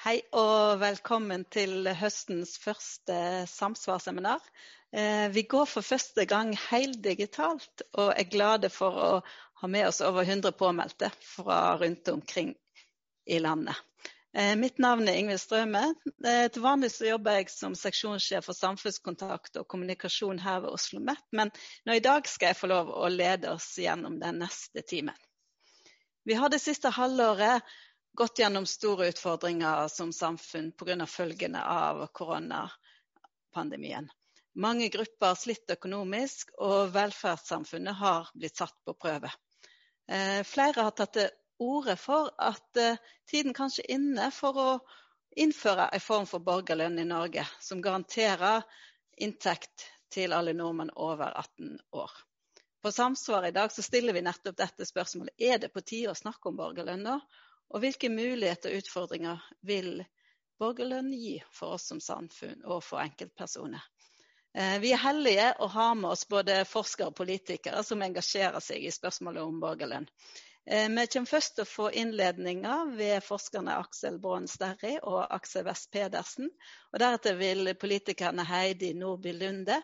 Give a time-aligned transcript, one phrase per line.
[0.00, 3.16] Hei og velkommen til høstens første
[3.52, 4.40] samsvarsseminar.
[4.96, 9.10] Eh, vi går for første gang helt digitalt, og er glade for å
[9.60, 12.54] ha med oss over 100 påmeldte fra rundt omkring
[13.28, 13.76] i landet.
[14.32, 15.84] Eh, mitt navn er Ingvild Strøme.
[16.24, 21.02] Eh, til vanlig så jobber jeg som seksjonssjef for samfunnskontakt og kommunikasjon her ved Oslo
[21.02, 21.52] OsloMet, men
[21.84, 25.26] nå i dag skal jeg få lov å lede oss gjennom den neste timen.
[26.24, 27.68] Vi har det siste halvåret
[28.16, 31.06] gått gjennom store utfordringer som samfunn pga.
[31.06, 34.10] følgene av koronapandemien.
[34.54, 39.30] Mange grupper har slitt økonomisk, og velferdssamfunnet har blitt satt på prøve.
[40.10, 41.28] Eh, flere har tatt til
[41.62, 42.98] orde for at eh,
[43.30, 44.70] tiden kanskje er inne for å
[45.38, 48.66] innføre en form for borgerlønn i Norge, som garanterer
[49.22, 52.10] inntekt til alle nordmenn over 18 år.
[52.82, 55.36] På Samsvar i dag stiller vi nettopp dette spørsmålet.
[55.38, 57.20] Er det på tide å snakke om borgerlønn nå?
[57.70, 60.02] Og hvilke muligheter og utfordringer vil
[60.60, 63.82] borgerlønn gi for oss som samfunn og for enkeltpersoner?
[64.58, 68.82] Eh, vi er heldige å ha med oss både forskere og politikere som engasjerer seg
[68.82, 70.08] i spørsmålet om borgerlønn.
[70.66, 75.68] Eh, vi kommer først til å få innledninger ved forskerne Aksel Braan Sterri og Aksel
[75.70, 76.50] West Pedersen.
[76.90, 79.78] Og deretter vil politikerne Heidi Nordby Lunde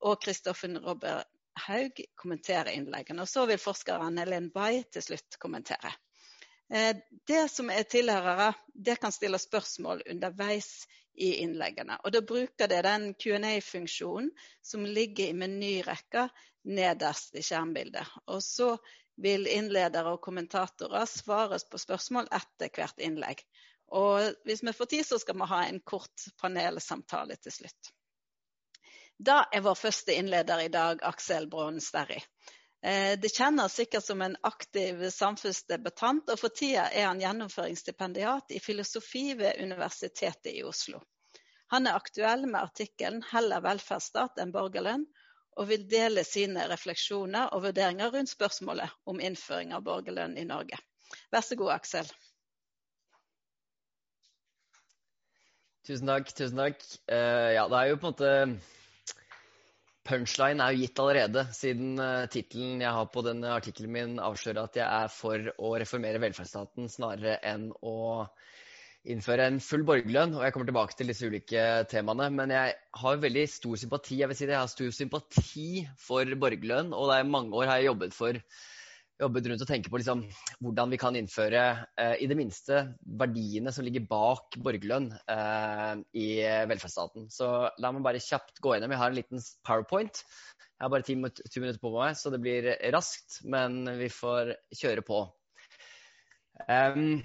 [0.00, 1.26] og Kristoffer Robert
[1.66, 3.22] Haug kommentere innleggene.
[3.22, 5.92] Og så vil forskeren Helen Bay til slutt kommentere.
[6.72, 11.98] Eh, det som er tilhørere, det kan stille spørsmål underveis i innleggene.
[12.04, 14.30] Og Da bruker det den Q&A-funksjonen
[14.62, 16.28] som ligger i menyrekka
[16.64, 18.06] nederst i skjermbildet.
[18.26, 18.76] Og så
[19.16, 23.44] vil innledere og kommentatorer svares på spørsmål etter hvert innlegg.
[23.94, 27.92] Og hvis vi får tid, så skal vi ha en kort panelsamtale til slutt.
[29.14, 32.18] Da er vår første innleder i dag Aksel Braanen Sterri.
[32.84, 38.60] Eh, det kjennes sikkert som en aktiv samfunnsdebattant, og for tida er han gjennomføringsstipendiat i
[38.60, 41.00] filosofi ved Universitetet i Oslo.
[41.72, 45.06] Han er aktuell med artikkelen 'Heller velferdsstat enn borgerlønn',
[45.56, 50.76] og vil dele sine refleksjoner og vurderinger rundt spørsmålet om innføring av borgerlønn i Norge.
[51.32, 52.12] Vær så god, Aksel.
[55.88, 56.36] Tusen takk.
[56.36, 56.84] tusen takk.
[57.08, 58.32] Uh, ja, det er jo på en måte
[60.04, 64.66] Punchline er jo gitt allerede, siden uh, tittelen jeg har på denne artikkelen min avslører
[64.66, 67.94] at jeg er for å reformere velferdsstaten snarere enn å
[69.08, 70.36] innføre en full borgerlønn.
[70.36, 72.28] Og jeg kommer tilbake til disse ulike temaene.
[72.32, 75.68] Men jeg har veldig stor sympati jeg vil si det, jeg har stor sympati
[76.00, 76.92] for borgerlønn.
[76.96, 78.40] Og det er mange år har jeg jobbet for
[79.20, 80.24] jobbet rundt og tenker på liksom,
[80.64, 81.62] hvordan vi kan innføre
[82.00, 82.80] eh, i det minste
[83.20, 86.28] verdiene som ligger bak borgerlønn eh, i
[86.70, 87.28] velferdsstaten.
[87.32, 88.94] Så la meg bare kjapt gå gjennom.
[88.94, 90.24] Jeg har en liten powerpoint.
[90.74, 93.40] Jeg har bare ti minutter på meg, så det blir raskt.
[93.46, 95.24] Men vi får kjøre på.
[96.68, 97.18] Um,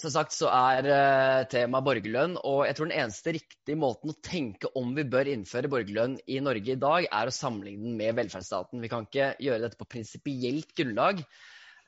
[0.00, 4.16] som sagt så er uh, temaet borgerlønn, og jeg tror den eneste riktige måten å
[4.26, 8.16] tenke om vi bør innføre borgerlønn i Norge i dag, er å sammenligne den med
[8.18, 8.82] velferdsstaten.
[8.82, 11.22] Vi kan ikke gjøre dette på prinsipielt grunnlag.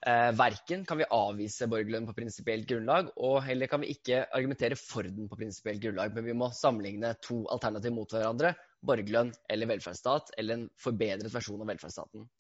[0.07, 4.79] Uh, verken kan vi avvise borgerlønn på prinsipielt grunnlag, og heller kan vi ikke argumentere
[4.79, 6.15] for den på prinsipielt grunnlag.
[6.15, 8.55] Men vi må sammenligne to alternativer mot hverandre.
[8.87, 12.31] Borgerlønn eller velferdsstat, eller en forbedret versjon av velferdsstaten.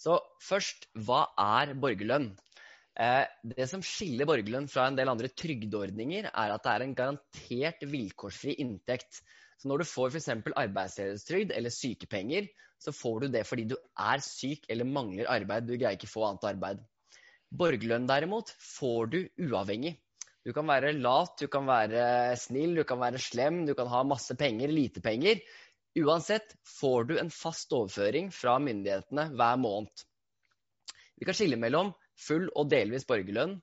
[0.00, 0.14] Så
[0.46, 2.30] først, hva er borgerlønn?
[2.98, 6.96] Eh, det som skiller borgerlønn fra en del andre trygdeordninger, er at det er en
[6.98, 9.22] garantert vilkårsfri inntekt.
[9.60, 10.30] Så når du får f.eks.
[10.56, 12.48] arbeidsledighetstrygd eller sykepenger,
[12.80, 15.68] så får du det fordi du er syk eller mangler arbeid.
[15.68, 16.84] Du greier ikke få annet arbeid.
[17.50, 19.18] Borgerlønn derimot får du
[19.48, 19.98] uavhengig.
[20.46, 24.00] Du kan være lat, du kan være snill, du kan være slem, du kan ha
[24.08, 25.42] masse penger, lite penger.
[26.00, 30.06] Uansett får du en fast overføring fra myndighetene hver måned.
[31.20, 33.58] Vi kan skille mellom full og delvis borgerlønn.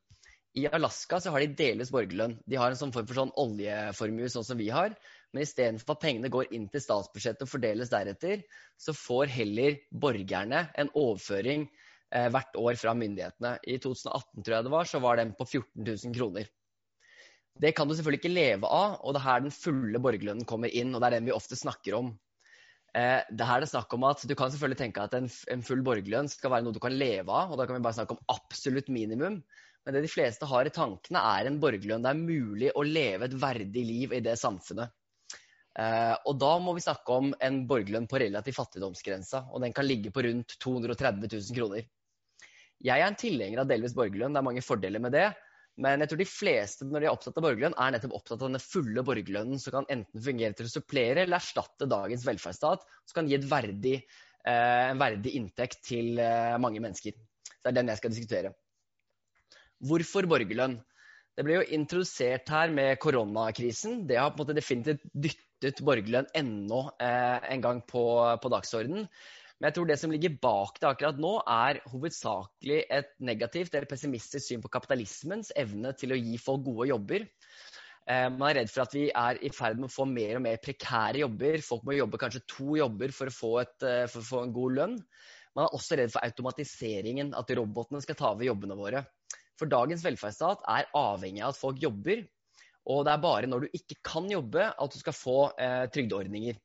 [0.57, 2.38] I Alaska så har de delvis borgerlønn.
[2.50, 4.95] De har en sånn form for sånn oljeformue sånn som vi har.
[5.34, 8.41] Men istedenfor at pengene går inn til statsbudsjettet og fordeles deretter,
[8.79, 13.57] så får heller borgerne en overføring eh, hvert år fra myndighetene.
[13.68, 16.50] I 2018 tror jeg det var, så var den på 14 000 kroner.
[17.57, 20.74] Det kan du selvfølgelig ikke leve av, og det er her den fulle borgerlønnen kommer
[20.74, 20.94] inn.
[20.94, 22.15] og Det er den vi ofte snakker om.
[22.95, 25.63] Eh, det her er det snakk om at Du kan selvfølgelig tenke at en, en
[25.66, 27.51] full borgerlønn skal være noe du kan leve av.
[27.51, 29.42] og Da kan vi bare snakke om absolutt minimum.
[29.86, 33.30] Men det de fleste har i tankene, er en borgerlønn det er mulig å leve
[33.30, 34.92] et verdig liv i det samfunnet.
[35.78, 39.45] Eh, og da må vi snakke om en borgerlønn på relativ fattigdomsgrensa.
[39.54, 41.86] Og den kan ligge på rundt 230 000 kroner.
[42.84, 44.34] Jeg er en tilhenger av delvis borgerlønn.
[44.36, 45.30] Det er mange fordeler med det.
[45.83, 48.47] Men jeg tror de fleste når de er opptatt av borgerlønn, er nettopp opptatt av
[48.47, 53.19] denne fulle borgerlønnen som kan enten fungere til å supplere eller erstatte dagens velferdsstat, som
[53.19, 53.97] kan gi verdig,
[54.41, 57.13] eh, en verdig inntekt til eh, mange mennesker.
[57.51, 58.53] Så det er den jeg skal diskutere.
[59.85, 60.79] Hvorfor borgerlønn?
[61.38, 64.07] Det ble jo introdusert her med koronakrisen.
[64.09, 68.01] Det har på en måte definitivt dyttet borgerlønn enda eh, en gang på,
[68.41, 69.06] på dagsordenen.
[69.57, 73.89] Men jeg tror det som ligger bak det akkurat nå, er hovedsakelig et negativt eller
[73.89, 77.25] pessimistisk syn på kapitalismens evne til å gi folk gode jobber.
[78.07, 80.45] Eh, man er redd for at vi er i ferd med å få mer og
[80.45, 81.57] mer prekære jobber.
[81.65, 84.54] Folk må jobbe kanskje to jobber for å få, et, eh, for å få en
[84.56, 84.95] god lønn.
[85.57, 89.03] Man er også redd for automatiseringen, at robotene skal ta over jobbene våre.
[89.57, 92.21] For dagens velferdsstat er avhengig av at folk jobber.
[92.88, 96.62] Og det er bare når du ikke kan jobbe at du skal få eh, trygdeordninger.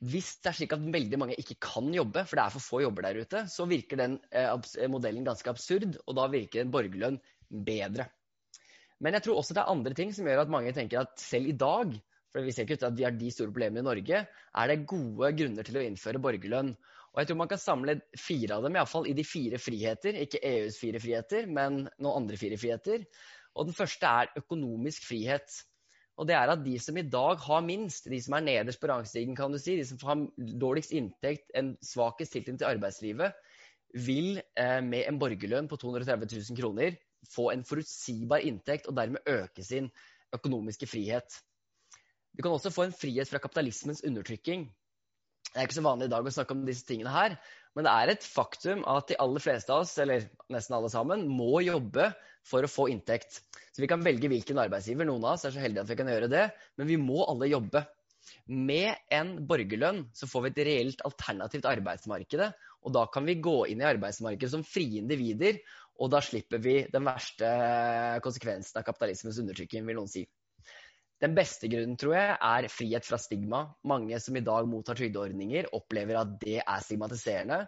[0.00, 2.78] Hvis det er slik at veldig mange ikke kan jobbe, for det er for få
[2.86, 7.18] jobber der ute, så virker den eh, modellen ganske absurd, og da virker en borgerlønn
[7.66, 8.06] bedre.
[9.00, 11.50] Men jeg tror også det er andre ting som gjør at mange tenker at selv
[11.52, 11.92] i dag,
[12.32, 14.70] for vi ser ikke ut til at vi har de store problemene i Norge, er
[14.70, 16.72] det gode grunner til å innføre borgerlønn.
[17.10, 20.16] Og jeg tror man kan samle fire av dem, iallfall i de fire friheter.
[20.24, 23.02] Ikke EUs fire friheter, men noen andre fire friheter.
[23.58, 25.56] Og den første er økonomisk frihet.
[26.20, 28.90] Og det er at de som i dag har minst, de som er nederst på
[28.90, 30.26] rangstigen, kan du si, de som har
[30.60, 33.38] dårligst inntekt, en svakest tilknytning til arbeidslivet,
[34.06, 36.98] vil eh, med en borgerlønn på 230 000 kroner
[37.32, 39.88] få en forutsigbar inntekt og dermed øke sin
[40.36, 41.40] økonomiske frihet.
[42.36, 44.68] Du kan også få en frihet fra kapitalismens undertrykking.
[45.50, 47.40] Det er ikke så vanlig i dag å snakke om disse tingene her,
[47.76, 51.26] men det er et faktum at de aller fleste av oss, eller nesten alle sammen,
[51.28, 52.10] må jobbe
[52.46, 53.42] for å få inntekt.
[53.70, 55.06] Så vi kan velge hvilken arbeidsgiver.
[55.06, 56.48] Noen av oss er så heldige at vi kan gjøre det,
[56.80, 57.84] men vi må alle jobbe.
[58.50, 62.42] Med en borgerlønn så får vi et reelt alternativt arbeidsmarked,
[62.80, 65.60] og da kan vi gå inn i arbeidsmarkedet som frie individer
[66.00, 67.48] og da slipper vi den verste
[68.24, 70.24] konsekvensen av kapitalismens undertrykking, vil noen si.
[71.20, 73.66] Den beste grunnen, tror jeg, er frihet fra stigma.
[73.84, 77.64] Mange som i dag mottar trygdeordninger, opplever at det er stigmatiserende.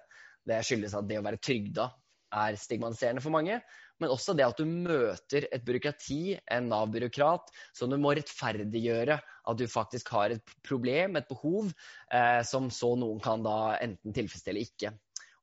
[0.48, 1.90] Det skyldes at det å være trygda
[2.32, 3.58] er stigmatiserende for mange.
[4.00, 9.60] Men også det at du møter et byråkrati, en Nav-byråkrat, som du må rettferdiggjøre at
[9.60, 11.68] du faktisk har et problem, et behov,
[12.08, 14.94] eh, som så noen kan da enten tilfredsstille ikke.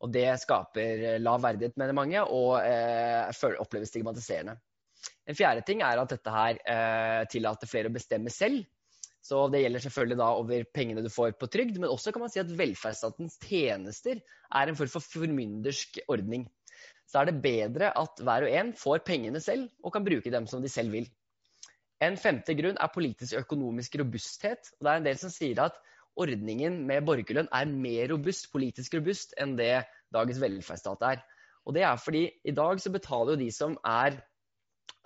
[0.01, 4.57] Og det skaper eh, lav verdighet, mener mange, og eh, oppleves stigmatiserende.
[5.29, 8.63] En fjerde ting er at dette her eh, tillater flere å bestemme selv.
[9.21, 12.31] Så det gjelder selvfølgelig da over pengene du får på trygd, men også kan man
[12.33, 16.47] si at velferdsstatens tjenester er en form for formyndersk ordning.
[17.09, 20.47] Så er det bedre at hver og en får pengene selv og kan bruke dem
[20.49, 21.09] som de selv vil.
[22.01, 24.71] En femte grunn er politisk og økonomisk robusthet.
[24.79, 25.77] og Det er en del som sier at
[26.19, 29.83] ordningen med borgerlønn er mer robust, politisk robust enn det
[30.15, 31.21] dagens velferdsstat er.
[31.67, 34.21] Og det er fordi i dag så betaler jo de som er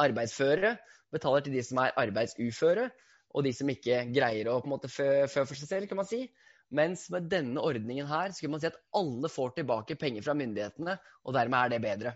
[0.02, 0.76] arbeidsføre,
[1.14, 2.90] betaler til de som er arbeidsuføre,
[3.34, 6.10] og de som ikke greier å på en måte fø, for seg selv, kan man
[6.10, 6.26] si.
[6.74, 10.36] Mens med denne ordningen her så kan man si at alle får tilbake penger fra
[10.38, 10.96] myndighetene,
[11.26, 12.14] og dermed er det bedre.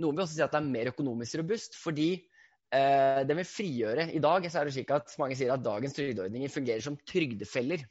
[0.00, 4.08] Noen vil også si at det er mer økonomisk robust, fordi eh, det vil frigjøre
[4.16, 7.84] I dag så er det slik at mange sier at dagens trygdeordninger fungerer som trygdefeller.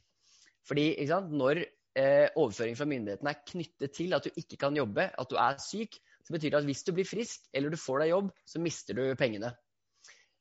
[0.66, 0.86] Fordi
[1.30, 5.38] når eh, overføring fra myndighetene er knyttet til at du ikke kan jobbe, at du
[5.38, 8.30] er syk, så betyr det at hvis du blir frisk eller du får deg jobb,
[8.46, 9.52] så mister du pengene.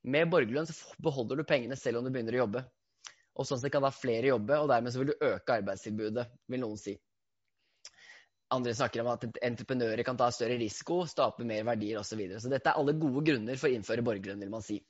[0.01, 2.63] Med borgerlønn så beholder du pengene selv om du begynner å jobbe.
[3.39, 6.61] Og sånn sett kan da flere jobbe, og dermed så vil du øke arbeidstilbudet, vil
[6.61, 6.95] noen si.
[8.51, 12.11] Andre snakker om at entreprenører kan ta større risiko, stape mer verdier osv.
[12.11, 12.41] Så, videre.
[12.43, 14.81] så dette er alle gode grunner for å innføre borgerlønn, vil man si.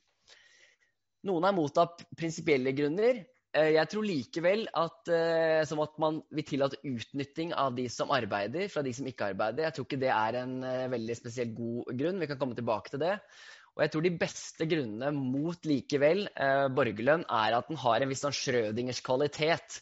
[1.29, 3.21] Noen er mot av prinsipielle grunner.
[3.51, 8.13] Eh, jeg tror likevel at eh, som at man vil tillate utnytting av de som
[8.15, 9.65] arbeider, fra de som ikke arbeider.
[9.67, 12.21] Jeg tror ikke det er en eh, veldig spesielt god grunn.
[12.23, 13.17] Vi kan komme tilbake til det.
[13.71, 16.25] Og jeg tror de beste grunnene mot likevel
[16.75, 19.77] borgerlønn er at den har en viss sånn Schrødingers kvalitet.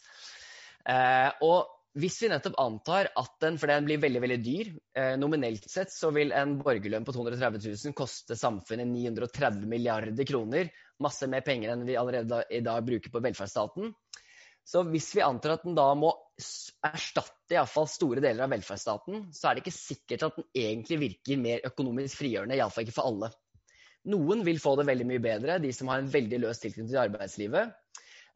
[1.42, 5.64] Og hvis vi nettopp antar at den, for den blir veldig veldig dyr eh, Nominelt
[5.70, 10.70] sett så vil en borgerlønn på 230 000 koste samfunnet 930 milliarder kroner.
[11.00, 13.92] Masse mer penger enn vi allerede i dag bruker på velferdsstaten.
[14.70, 16.12] Så hvis vi antar at den da må
[16.86, 21.40] erstatte iallfall store deler av velferdsstaten, så er det ikke sikkert at den egentlig virker
[21.40, 23.32] mer økonomisk frigjørende, iallfall ikke for alle.
[24.10, 27.02] Noen vil få det veldig mye bedre, de som har en veldig løs tilknytning til
[27.02, 27.74] arbeidslivet.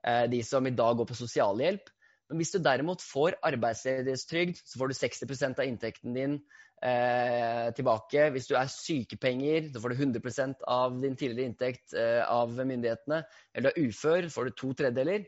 [0.04, 1.93] Eh, de som i dag går på sosialhjelp.
[2.32, 6.38] Hvis du derimot får arbeidsledighetstrygd, så får du 60% av inntekten din
[6.80, 8.30] eh, tilbake.
[8.32, 13.20] Hvis du er sykepenger, så får du 100% av din tidligere inntekt eh, av myndighetene.
[13.52, 15.26] Eller du er ufør, så får du to tredjedeler.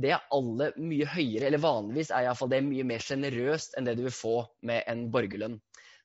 [0.00, 3.96] Det er alle mye høyere, eller vanligvis er iallfall det mye mer sjenerøst enn det
[3.98, 4.36] du vil få
[4.70, 5.58] med en borgerlønn.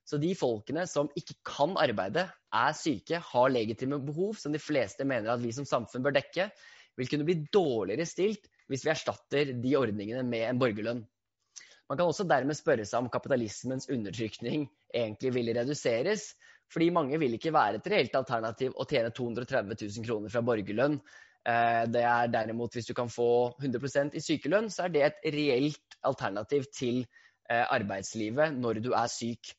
[0.06, 5.06] Så de folkene som ikke kan arbeide, er syke, har legitime behov som de fleste
[5.06, 6.50] mener at vi som samfunn bør dekke,
[6.98, 11.04] vil kunne bli dårligere stilt hvis vi erstatter de ordningene med en borgerlønn.
[11.90, 16.32] Man kan også dermed spørre seg om kapitalismens undertrykning egentlig vil reduseres.
[16.74, 20.98] Fordi mange vil ikke være et reelt alternativ å tjene 230 000 kroner fra borgerlønn.
[21.46, 23.28] Eh, det er derimot, hvis du kan få
[23.62, 29.12] 100% i sykelønn, så er det et reelt alternativ til eh, arbeidslivet når du er
[29.14, 29.54] syk.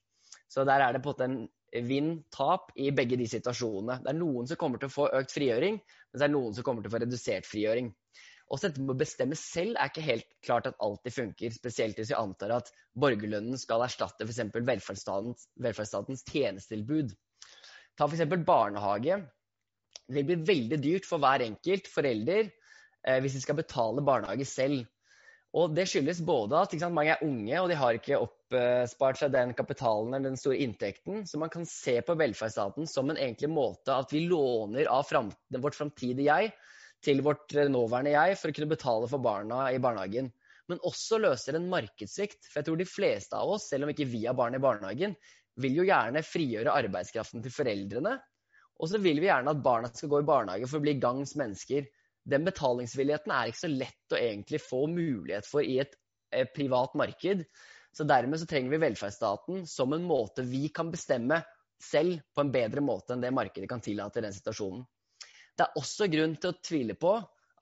[0.50, 1.44] Så der er det på en
[1.86, 4.00] vinn-tap i begge de situasjonene.
[4.02, 6.66] Det er noen som kommer til å få økt frigjøring, mens det er noen som
[6.66, 7.92] kommer til å få redusert frigjøring.
[8.46, 12.12] Også dette med å bestemme selv er ikke helt klart at alltid funker, spesielt hvis
[12.12, 14.44] vi antar at borgerlønnen skal erstatte f.eks.
[14.54, 17.14] Velferdsstatens, velferdsstatens tjenestetilbud.
[17.98, 18.22] Ta f.eks.
[18.46, 19.18] barnehage.
[20.06, 24.46] Det vil bli veldig dyrt for hver enkelt forelder eh, hvis de skal betale barnehage
[24.46, 24.84] selv.
[25.56, 29.32] Og Det skyldes både at sant, mange er unge og de har ikke oppspart seg
[29.32, 31.24] den kapitalen eller den store inntekten.
[31.26, 35.78] Så man kan se på velferdsstaten som en egentlig måte at vi låner av vårt
[35.78, 36.52] framtidige jeg
[37.04, 40.30] til vårt nåværende jeg for å kunne betale for barna i barnehagen.
[40.70, 42.48] Men også løser en markedssvikt.
[42.48, 45.14] For jeg tror de fleste av oss, selv om ikke vi har barn i barnehagen,
[45.62, 48.16] vil jo gjerne frigjøre arbeidskraften til foreldrene.
[48.76, 51.36] Og så vil vi gjerne at barna skal gå i barnehage for å bli gangs
[51.38, 51.86] mennesker.
[52.26, 55.94] Den betalingsvilligheten er ikke så lett å egentlig få mulighet for i et
[56.34, 57.46] eh, privat marked.
[57.96, 61.40] Så dermed så trenger vi velferdsstaten som en måte vi kan bestemme
[61.80, 64.84] selv på en bedre måte enn det markedet kan tillate i den situasjonen.
[65.56, 67.16] Det er også grunn til å tvile på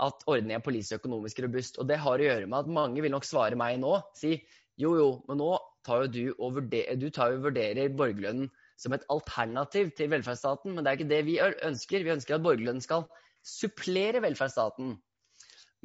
[0.05, 1.79] at ordningen er politisk økonomisk robust.
[1.79, 4.37] Og det har å gjøre med at mange vil nok svare meg nå, si
[4.81, 5.53] jo jo, men nå
[5.87, 10.75] tar jo du og vurderer, du tar jo vurderer borgerlønnen som et alternativ til velferdsstaten,
[10.75, 12.03] men det er ikke det vi ønsker.
[12.03, 13.07] Vi ønsker at borgerlønnen skal
[13.47, 14.97] supplere velferdsstaten.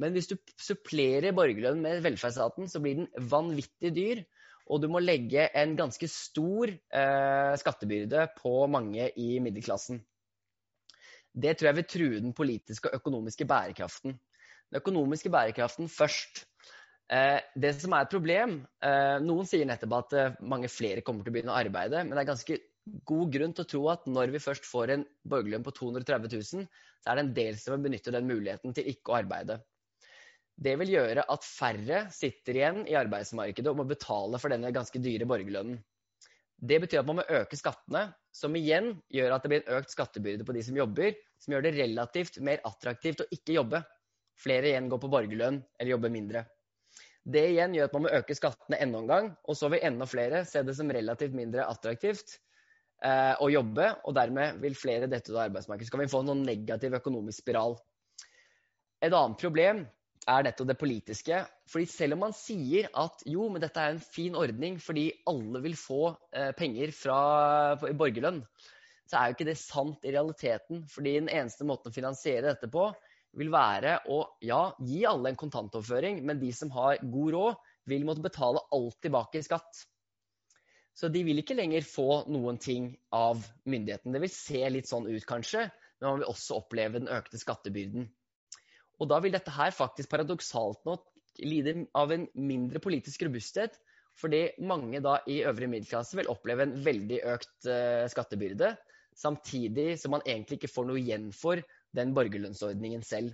[0.00, 4.22] Men hvis du supplerer borgerlønnen med velferdsstaten, så blir den vanvittig dyr.
[4.70, 10.00] Og du må legge en ganske stor eh, skattebyrde på mange i middelklassen.
[11.32, 14.16] Det tror jeg vil true den politiske og økonomiske bærekraften.
[14.70, 16.44] Den økonomiske bærekraften først.
[17.10, 18.52] Eh, det som er et problem
[18.86, 22.14] eh, Noen sier nettopp at eh, mange flere kommer til å begynne å arbeide, men
[22.14, 22.58] det er ganske
[23.06, 26.68] god grunn til å tro at når vi først får en borgerlønn på 230 000,
[27.02, 29.58] så er det en del som vil benytte den muligheten til ikke å arbeide.
[30.60, 35.02] Det vil gjøre at færre sitter igjen i arbeidsmarkedet og må betale for denne ganske
[35.02, 35.80] dyre borgerlønnen.
[36.60, 39.94] Det betyr at man må øke skattene, som igjen gjør at det blir en økt
[39.94, 43.80] skattebyrde på de som jobber, som gjør det relativt mer attraktivt å ikke jobbe.
[44.40, 46.44] Flere igjen går på borgerlønn eller jobber mindre.
[47.24, 50.08] Det igjen gjør at man må øke skattene enda en gang, og så vil enda
[50.08, 52.36] flere se det som relativt mindre attraktivt
[53.04, 55.88] eh, å jobbe, og dermed vil flere dette ut av arbeidsmarkedet.
[55.88, 57.76] Så kan vi få en negativ økonomisk spiral.
[59.00, 59.84] Et annet problem
[60.30, 61.42] er nettopp det politiske.
[61.70, 65.62] Fordi selv om man sier at jo, men dette er en fin ordning fordi alle
[65.64, 66.02] vil få
[66.36, 67.20] eh, penger fra
[67.78, 68.42] borgerlønn,
[69.10, 70.84] så er jo ikke det sant i realiteten.
[70.90, 72.88] Fordi den eneste måten å finansiere dette på,
[73.38, 78.06] vil være å ja, gi alle en kontantoverføring, men de som har god råd, vil
[78.06, 79.84] måtte betale alt tilbake i skatt.
[80.94, 84.12] Så de vil ikke lenger få noen ting av myndigheten.
[84.12, 85.68] Det vil se litt sånn ut, kanskje,
[86.00, 88.08] men man vil også oppleve den økte skattebyrden.
[89.00, 91.06] Og da vil dette her faktisk paradoksalt nok
[91.40, 93.78] lide av en mindre politisk robusthet,
[94.20, 98.74] fordi mange da i øvre middelklasse vil oppleve en veldig økt uh, skattebyrde,
[99.16, 101.62] samtidig som man egentlig ikke får noe igjen for
[101.96, 103.32] den borgerlønnsordningen selv.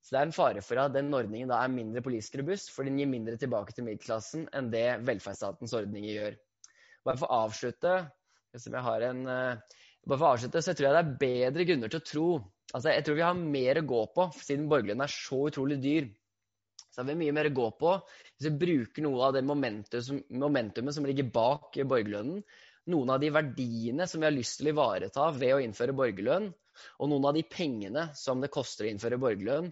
[0.00, 2.88] Så det er en fare for at den ordningen da er mindre politisk robust, for
[2.88, 6.38] den gir mindre tilbake til middelklassen enn det velferdsstatens ordninger gjør.
[7.06, 7.96] Bare for å avslutte,
[8.52, 12.08] en, uh, bare for å avslutte, så tror jeg det er bedre grunner til å
[12.12, 12.28] tro
[12.70, 16.08] Altså, jeg tror vi har mer å gå på, siden borgerlønn er så utrolig dyr.
[16.90, 20.06] Så har vi mye mer å gå på hvis vi bruker noe av det momentumet
[20.06, 22.42] som, momentumet som ligger bak borgerlønnen.
[22.90, 26.48] Noen av de verdiene som vi har lyst til å ivareta ved å innføre borgerlønn,
[26.98, 29.68] og noen av de pengene som det koster å innføre borgerlønn,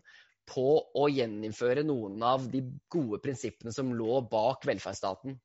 [0.49, 2.63] på å gjeninnføre noen av de
[2.93, 5.37] gode prinsippene som lå bak velferdsstaten.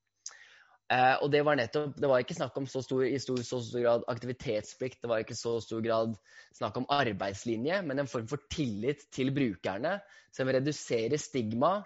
[0.93, 3.59] Eh, og det var nettopp, det var ikke snakk om så stor, i stor, så
[3.63, 6.13] stor grad aktivitetsplikt, det var ikke så stor grad
[6.53, 9.97] snakk om arbeidslinje, men en form for tillit til brukerne
[10.35, 11.79] som reduserer stigma.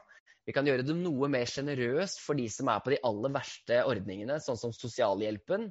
[0.48, 3.82] Vi kan gjøre det noe mer sjenerøst for de som er på de aller verste
[3.88, 5.70] ordningene, sånn som sosialhjelpen.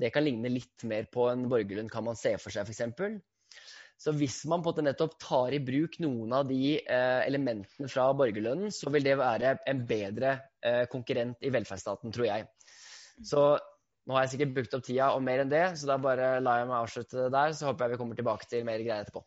[0.00, 3.20] Det kan ligne litt mer på en borgerlønn, kan man se for seg f.eks.
[4.00, 8.08] Så hvis man på en nettopp tar i bruk noen av de eh, elementene fra
[8.16, 10.32] borgerlønnen, så vil det være en bedre
[10.64, 12.48] eh, konkurrent i velferdsstaten, tror jeg.
[13.22, 13.44] Så
[14.04, 16.60] nå har jeg sikkert brukt opp tida og mer enn det, så da bare lar
[16.60, 17.54] jeg meg avslutte det der.
[17.56, 19.22] Så håper jeg vi kommer tilbake til mer greier etterpå.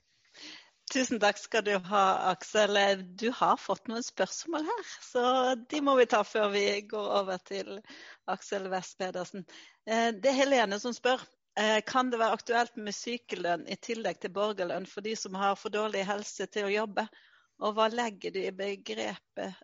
[0.88, 2.77] Tusen takk skal du ha, Aksel.
[3.20, 5.24] Du har fått noen spørsmål her, så
[5.67, 7.74] de må vi ta før vi går over til
[8.32, 9.44] Aksel West Pedersen.
[9.84, 11.25] Eh, det er Helene som spør.
[11.60, 15.58] Eh, kan det være aktuelt med sykelønn i tillegg til borgerlønn for de som har
[15.60, 17.08] for dårlig helse til å jobbe?
[17.65, 19.58] Og hva legger du i begrepet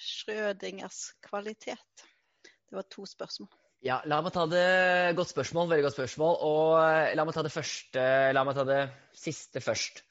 [0.00, 2.06] Schrødingers kvalitet?
[2.46, 3.50] Det var to spørsmål.
[3.80, 5.70] Ja, la meg ta det Godt spørsmål.
[5.70, 6.34] Veldig godt spørsmål.
[6.44, 8.06] Og eh, la meg ta det første
[8.36, 8.80] La meg ta det
[9.16, 10.02] siste først.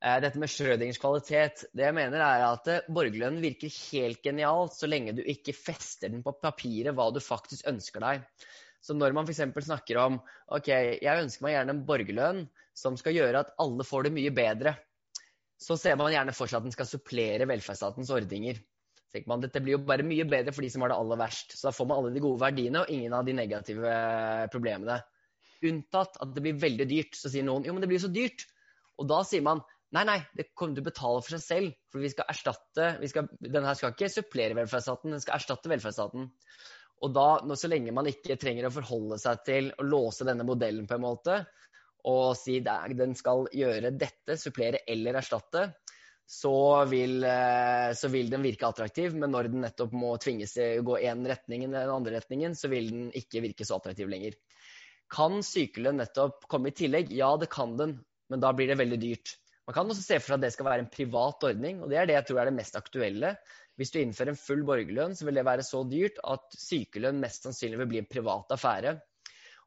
[0.00, 1.66] Eh, dette med Schrødingers kvalitet.
[1.76, 6.08] Det jeg mener er at eh, borgerlønnen virker helt genialt så lenge du ikke fester
[6.08, 8.24] den på papiret hva du faktisk ønsker deg.
[8.80, 9.44] Så når man f.eks.
[9.66, 10.20] snakker om
[10.54, 12.42] ok, jeg ønsker meg gjerne en borgerlønn
[12.78, 14.76] som skal gjøre at alle får det mye bedre,
[15.60, 18.62] så ser man gjerne for seg at den skal supplere velferdsstatens ordninger
[19.12, 21.56] tenker man dette blir jo bare mye bedre for de som har det aller verst.
[21.56, 23.96] Så da får man alle de gode verdiene og ingen av de negative
[24.52, 25.00] problemene.
[25.68, 27.18] Unntatt at det blir veldig dyrt.
[27.18, 28.46] Så sier noen jo, men det blir så dyrt.
[28.98, 29.62] Og da sier man
[29.96, 31.76] nei, nei, det kommer til å betale for seg selv.
[31.92, 36.28] For vi skal erstatte vi skal, Denne skal ikke supplere velferdsstaten, den skal erstatte velferdsstaten.
[36.98, 40.88] Og da, så lenge man ikke trenger å forholde seg til å låse denne modellen
[40.90, 41.36] på en måte,
[42.10, 45.68] og si at den skal gjøre dette, supplere eller erstatte,
[46.28, 49.14] så vil, eh, så vil, den virke attraktiv.
[49.16, 52.56] Men når den nettopp må tvinges til å gå én retning eller den andre retningen,
[52.58, 54.36] så vil den ikke virke så attraktiv lenger.
[55.08, 57.14] Kan sykelønn nettopp komme i tillegg?
[57.16, 57.96] Ja, det kan den,
[58.28, 59.38] men da blir det veldig dyrt.
[59.68, 61.96] Man kan også se for seg at det skal være en privat ordning, og det
[62.00, 63.34] er det jeg tror er det mest aktuelle.
[63.80, 67.46] Hvis du innfører en full borgerlønn, så vil det være så dyrt at sykelønn mest
[67.46, 68.98] sannsynlig vil bli en privat affære.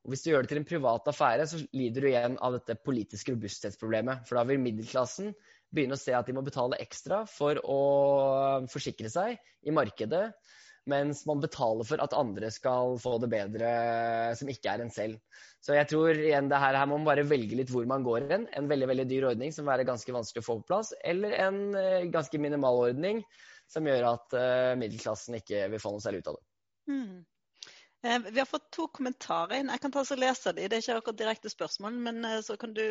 [0.01, 2.77] Og Hvis du gjør det til en privat affære, så lider du igjen av dette
[2.85, 4.27] politiske robusthetsproblemet.
[4.29, 5.33] For da vil middelklassen
[5.71, 7.81] begynne å se at de må betale ekstra for å
[8.71, 10.25] forsikre seg i markedet,
[10.89, 13.71] mens man betaler for at andre skal få det bedre
[14.37, 15.19] som ikke er en selv.
[15.61, 18.25] Så jeg tror igjen det her, her må man bare velge litt hvor man går
[18.31, 18.47] hen.
[18.57, 21.37] En veldig veldig dyr ordning som vil være ganske vanskelig å få på plass, eller
[21.37, 23.21] en uh, ganske minimal ordning
[23.71, 26.45] som gjør at uh, middelklassen ikke vil få noe særlig ut av det.
[26.91, 27.19] Mm.
[28.03, 29.69] Eh, vi har fått to kommentarer inn.
[29.69, 30.65] Jeg kan ta og lese de.
[30.65, 32.85] Det er ikke akkurat direkte spørsmål, men eh, så kan du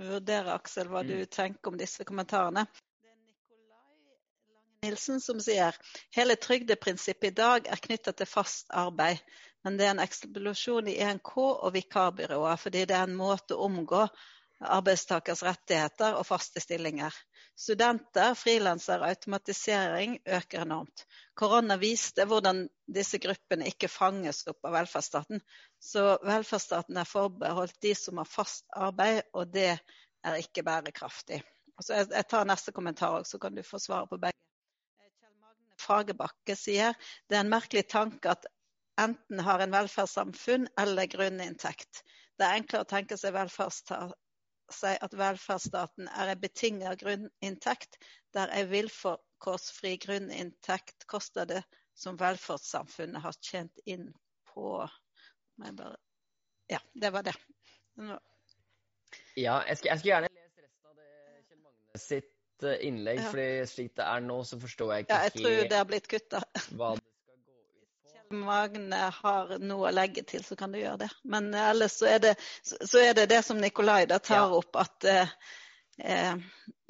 [0.00, 1.28] vurdere, Aksel, hva du mm.
[1.30, 2.64] tenker om disse kommentarene.
[2.66, 5.78] Det er Nikolai Lange Nilsen som sier
[6.16, 9.22] hele trygdeprinsippet i dag er knyttet til fast arbeid.
[9.62, 13.68] Men det er en eksplosjon i ENK og vikarbyråer, fordi det er en måte å
[13.68, 14.06] omgå
[14.60, 17.14] arbeidstakers rettigheter og faste stillinger.
[17.56, 21.04] Studenter, frilansere og automatisering øker enormt.
[21.36, 25.40] Korona viste hvordan disse gruppene ikke fanges opp av velferdsstaten.
[25.80, 31.40] Så velferdsstaten er forbeholdt de som har fast arbeid, og det er ikke bærekraftig.
[31.80, 34.36] Så jeg, tar neste kommentar, så kan du få svare på begge.
[35.00, 36.96] Kjell Magne Fagerbakke sier
[37.28, 38.44] det er en merkelig tanke at
[39.00, 42.02] enten har en velferdssamfunn eller grunninntekt.
[42.36, 44.12] Det er enklere å tenke seg velferdsstaten
[44.74, 47.98] seg at velferdsstaten er en betinget grunninntekt,
[48.34, 51.62] der en vilkårsfri grunninntekt koster det
[51.98, 54.10] som velferdssamfunnet har tjent inn
[54.54, 54.88] på
[55.60, 55.96] bare...
[56.70, 57.34] Ja, det var det.
[59.34, 61.08] Ja, jeg skulle, jeg skulle, gjerne lest resten av det
[61.48, 63.30] Kjell Magne sitt eh, innlegg, ja.
[63.32, 65.88] fordi slik det er nå, så forstår jeg ikke helt Ja, jeg tror det har
[65.90, 66.42] blitt kutta.
[66.78, 67.09] hva det
[68.30, 71.10] Magne har noe å legge til, så kan du gjøre det.
[71.26, 74.60] Men ellers så er det så er det, det, som Nikolai da tar ja.
[74.60, 75.32] opp, at eh,
[75.98, 76.36] eh,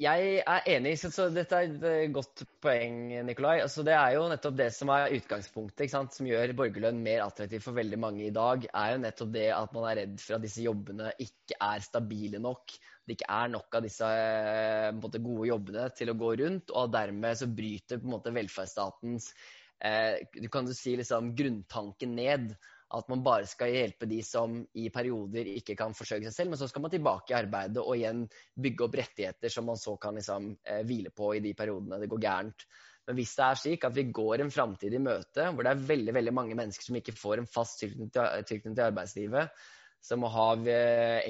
[0.01, 0.93] Jeg er enig.
[1.01, 3.55] Så, så, dette er et eh, godt poeng, Nikolai.
[3.63, 7.77] Altså, det er jo nettopp det som er utgangspunktet, som gjør borgerlønn mer attraktiv for
[7.77, 8.67] veldig mange i dag.
[8.69, 12.43] er jo nettopp det at man er redd for at disse jobbene ikke er stabile
[12.43, 12.77] nok.
[13.01, 16.93] Det ikke er nok av disse eh, måte, gode jobbene til å gå rundt, og
[16.93, 22.53] dermed så bryter på en måte velferdsstatens eh, du kan jo si liksom grunntanken ned.
[22.91, 26.59] At man bare skal hjelpe de som i perioder ikke kan forsørge seg selv, men
[26.59, 28.25] så skal man tilbake i arbeidet og igjen
[28.59, 32.09] bygge opp rettigheter som man så kan liksom, eh, hvile på i de periodene det
[32.11, 32.65] går gærent.
[33.07, 35.87] Men hvis det er slik at vi går en framtid i møte hvor det er
[35.87, 39.63] veldig veldig mange mennesker som ikke får en fast tilknytning til, arbeidslivet,
[40.03, 40.75] som har ha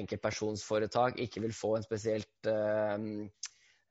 [0.00, 2.50] enkeltpersonsforetak, ikke vil få en spesielt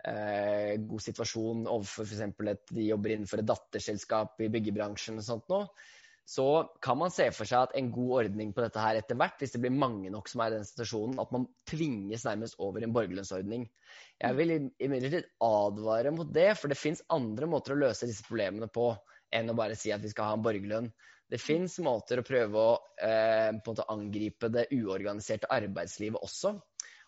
[0.08, 2.22] eh, god situasjon overfor f.eks.
[2.54, 5.68] at de jobber innenfor et datterselskap i byggebransjen og sånt noe,
[6.32, 6.46] så
[6.80, 9.56] kan man se for seg at en god ordning på dette her etter hvert, hvis
[9.56, 12.88] det blir mange nok som er i den situasjonen, at man tvinges nærmest over i
[12.88, 13.66] en borgerlønnsordning.
[14.22, 18.70] Jeg vil imidlertid advare mot det, for det fins andre måter å løse disse problemene
[18.72, 18.94] på
[19.36, 20.92] enn å bare si at vi skal ha en borgerlønn.
[21.32, 22.72] Det fins måter å prøve å
[23.08, 23.52] eh,
[23.92, 26.58] angripe det uorganiserte arbeidslivet også.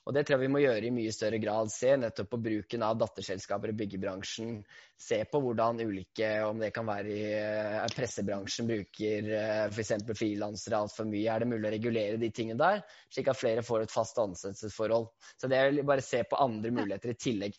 [0.03, 1.69] Og det tror jeg vi må gjøre i mye større grad.
[1.71, 4.57] Se nettopp på bruken av datterselskaper i byggebransjen.
[4.99, 9.93] Se på hvordan ulike, om det kan være i eh, pressebransjen, bruker uh, f.eks.
[10.11, 11.27] frilansere altfor mye.
[11.31, 12.81] Er det mulig å regulere de tingene der,
[13.13, 15.07] slik at flere får et fast ansettelsesforhold?
[15.39, 17.55] Så det er bare se på andre muligheter i tillegg.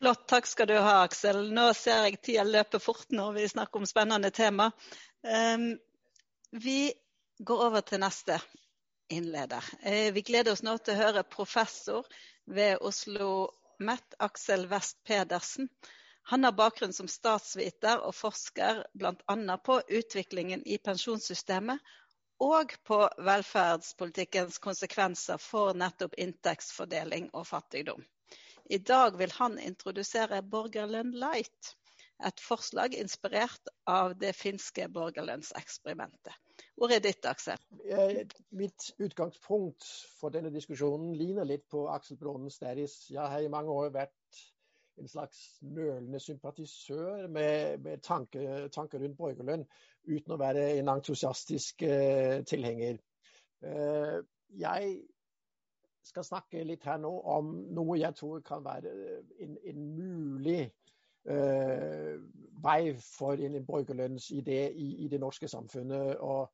[0.00, 1.44] Flott, takk skal du ha, Aksel.
[1.54, 4.70] Nå ser jeg tida løpe fort når vi snakker om spennende tema.
[5.22, 5.74] Um,
[6.58, 6.88] vi
[7.38, 8.40] går over til neste
[9.10, 9.64] innleder.
[9.82, 12.06] Eh, vi gleder oss nå til å høre professor
[12.46, 15.68] ved Oslo MET, Aksel West Pedersen.
[16.30, 19.56] Han har bakgrunn som statsviter og forsker bl.a.
[19.64, 21.80] på utviklingen i pensjonssystemet
[22.40, 28.04] og på velferdspolitikkens konsekvenser for nettopp inntektsfordeling og fattigdom.
[28.70, 31.74] I dag vil han introdusere borgerlønn light,
[32.26, 36.36] et forslag inspirert av det finske borgerlønnseksperimentet.
[36.76, 37.60] Hvor er ditt, Aksel.
[38.56, 39.86] Mitt utgangspunkt
[40.20, 43.02] for denne diskusjonen ligner litt på Aksel Brånen Sterris.
[43.10, 44.42] Jeg har i mange år vært
[45.00, 49.64] en slags nølende sympatisør med, med tanker tanke rundt borgerlønn,
[50.08, 53.00] uten å være en entusiastisk uh, tilhenger.
[53.64, 54.20] Uh,
[54.60, 55.00] jeg
[56.04, 58.92] skal snakke litt her nå om noe jeg tror kan være
[59.40, 60.70] en, en mulig
[61.24, 66.16] vei for en borgerlønnsidé i, i, det norske samfunnet.
[66.16, 66.52] og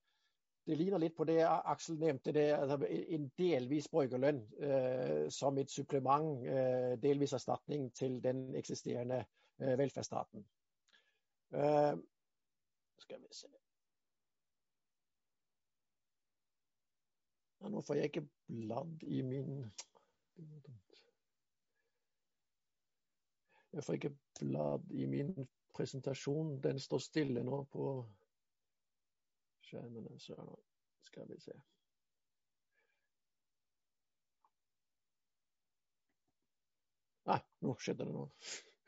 [0.66, 5.70] det ligner litt på det Aksel nevnte, det, altså en delvis borgerlønn uh, som et
[5.70, 9.24] supplement, uh, delvis erstatning til den eksisterende
[9.57, 10.42] velferdsstaten.
[12.98, 13.48] skal vi se
[17.61, 19.64] Ja, nå får jeg ikke bladd i min
[23.76, 25.34] Jeg får ikke blad i min
[25.76, 26.54] presentasjon.
[26.64, 27.88] Den står stille nå på
[29.68, 30.06] skjermen.
[30.18, 30.36] Så
[31.04, 31.52] skal vi se.
[37.26, 38.30] Nei, nå skjedde det noe.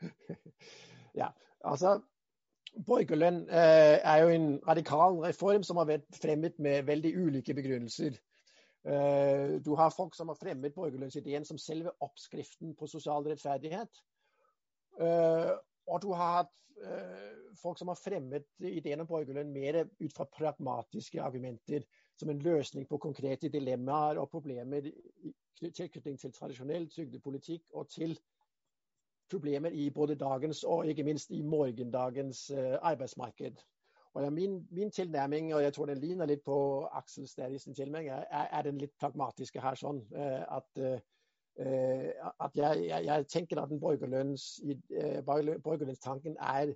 [1.21, 1.29] ja,
[1.61, 1.99] altså
[2.87, 8.17] Borgerlønn eh, er jo en radikal reform som har vært fremmet med veldig ulike begrunnelser.
[8.89, 14.01] Eh, du har folk som har fremmet borgerlønnsideen som selve oppskriften på sosial rettferdighet.
[14.99, 15.51] Eh,
[15.89, 20.27] og du har hatt eh, folk som har fremmet ideen om borgerlønn mer ut fra
[20.29, 21.85] pragmatiske argumenter,
[22.19, 28.17] som en løsning på konkrete dilemmaer og problemer i tilknytning til tradisjonell trygdepolitikk og til
[29.31, 33.59] problemer i både dagens og ikke minst i morgendagens arbeidsmarked.
[34.13, 38.47] Og min, min, tilnærming, og jeg tror den ligner litt på Aksel Stærisen tilnærming, er,
[38.51, 39.77] er, den litt pragmatiske her.
[39.77, 40.99] sånn eh, at, eh,
[41.59, 45.23] at jeg, jeg, jeg, tenker at den eh,
[45.63, 46.73] borgerlønnstanken er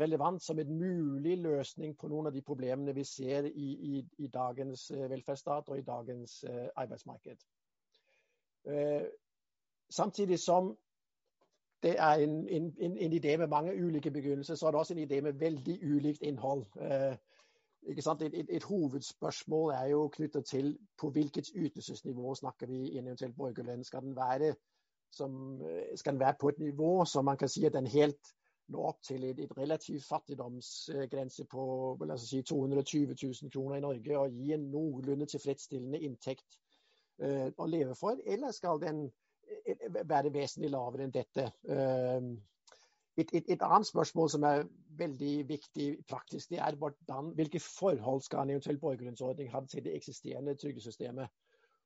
[0.00, 4.28] relevant som en mulig løsning på noen av de problemene vi ser i, i, i
[4.32, 6.44] dagens velferdsstat og i dagens
[6.76, 7.42] arbeidsmarked.
[9.90, 10.72] Samtidig som
[11.82, 14.54] det er en, en, en, idé med mange ulike begrunnelser.
[14.54, 16.64] Så er det også en idé med veldig ulikt innhold.
[17.86, 22.98] Eh, et, et, et, hovedspørsmål er jo knyttet til på hvilket ytelsesnivå snakker vi i
[22.98, 23.84] en eventuell borgerlønn.
[23.84, 24.54] Skal den, være,
[25.12, 28.34] som, eh, skal den være på et nivå som man kan si at den helt
[28.68, 31.64] når opp til et, et relativt fattigdomsgrense på
[32.16, 36.58] si, 220 000 kroner i Norge og gi en noenlunde tilfredsstillende inntekt
[37.22, 38.20] uh, å leve for?
[38.26, 39.06] Eller skal den
[40.04, 41.46] være vesentlig lavere enn dette.
[41.72, 42.32] Ehm,
[43.18, 44.62] et, et, et, annet spørsmål som er
[44.98, 49.96] veldig viktig praktisk, det er hvordan, hvilke forhold skal en eventuell borgerlønnsordning ha til det
[49.96, 51.28] eksisterende trygdesystemet.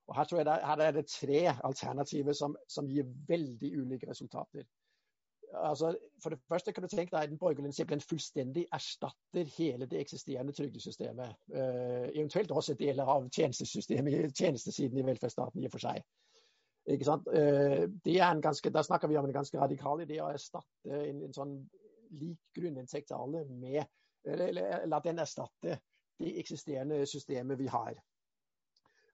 [0.07, 4.11] Og Her tror jeg det, her er det tre alternativer som, som gir veldig ulike
[4.11, 4.65] resultater.
[5.55, 10.01] Altså, for det første kan du tenke deg at en borgerlønn fullstendig erstatter hele det
[10.01, 11.35] eksisterende trygdesystemet.
[11.55, 16.05] Uh, eventuelt også deler av tjenestesiden i velferdsstaten i og for seg.
[16.87, 21.57] Ganske, da snakker vi om en ganske radikal idé å erstatte en, en sånn
[22.19, 23.85] lik grunninntekt til alle med
[24.25, 25.79] eller la den erstatte
[26.19, 27.95] det eksisterende systemet vi har.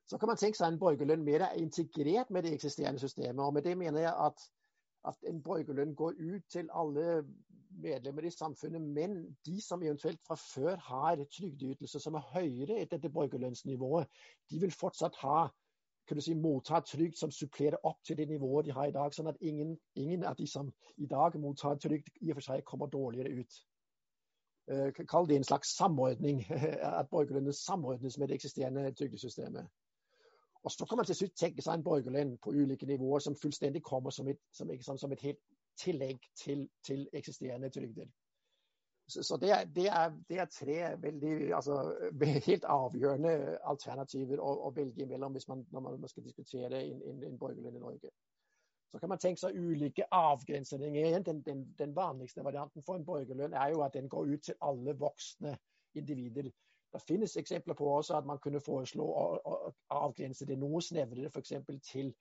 [0.09, 3.45] Så kan man tenke seg en borgerlønn mer integrert med det eksisterende systemet.
[3.45, 4.45] og Med det mener jeg at,
[5.05, 7.25] at en borgerlønn går ut til alle
[7.79, 12.97] medlemmer i samfunnet, men de som eventuelt fra før har trygdeytelser som er høyere etter
[12.97, 14.09] dette borgerlønnsnivået,
[14.51, 15.49] de vil fortsatt ha
[16.17, 19.29] du si, mottar trygd som supplerer opp til det nivået de har i dag, sånn
[19.29, 22.89] at ingen, ingen av de som i dag mottar trygd, i og for seg kommer
[22.93, 23.59] dårligere ut.
[24.69, 26.45] Uh, kall det en slags samordning,
[27.01, 29.69] at borgerlønnen samordnes med det eksisterende trygdesystemet.
[30.63, 33.83] Og Så kan man til slutt tenke seg en borgerlønn på ulike nivåer som fullstendig
[33.83, 35.41] kommer som et, som, som et helt
[35.79, 38.09] tillegg til, til eksisterende trygder.
[39.09, 41.79] Så, så det, det, er, det, er, tre veldig, altså,
[42.49, 47.39] helt avgjørende alternativer å, å velge imellom hvis man, når man skal diskutere en, en
[47.41, 48.13] borgerlønn i Norge.
[48.93, 51.19] Så kan man tenke seg ulike avgrensninger.
[51.25, 54.61] Den, den, den, vanligste varianten for en borgerlønn er jo at den går ut til
[54.61, 55.57] alle voksne
[55.97, 56.49] individer.
[56.93, 59.73] Det finnes eksempler på også at man kunne foreslå å, å
[60.05, 61.53] avgrense det noe snevrere, f.eks.
[61.85, 62.15] til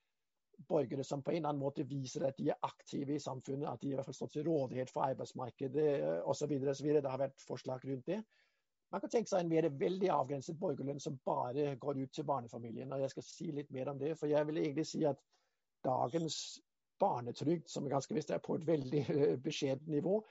[0.68, 3.82] borgere som på en eller annen måte viser at de er aktive i samfunnet, at
[3.82, 5.88] de i hvert fall står til rådighet for arbeidsmarkedet
[6.26, 6.54] osv.
[6.58, 8.22] Det har vært forslag rundt det.
[8.92, 12.94] Man kan tenke seg en mer veldig avgrenset borgerlønn som bare går ut til barnefamilien.
[12.94, 14.16] og Jeg skal si litt mer om det.
[14.18, 15.20] for Jeg vil egentlig si at
[15.84, 16.62] dagens
[17.00, 19.04] barnetrygd, som ganske visst er på et veldig
[19.44, 20.22] beskjedent nivå,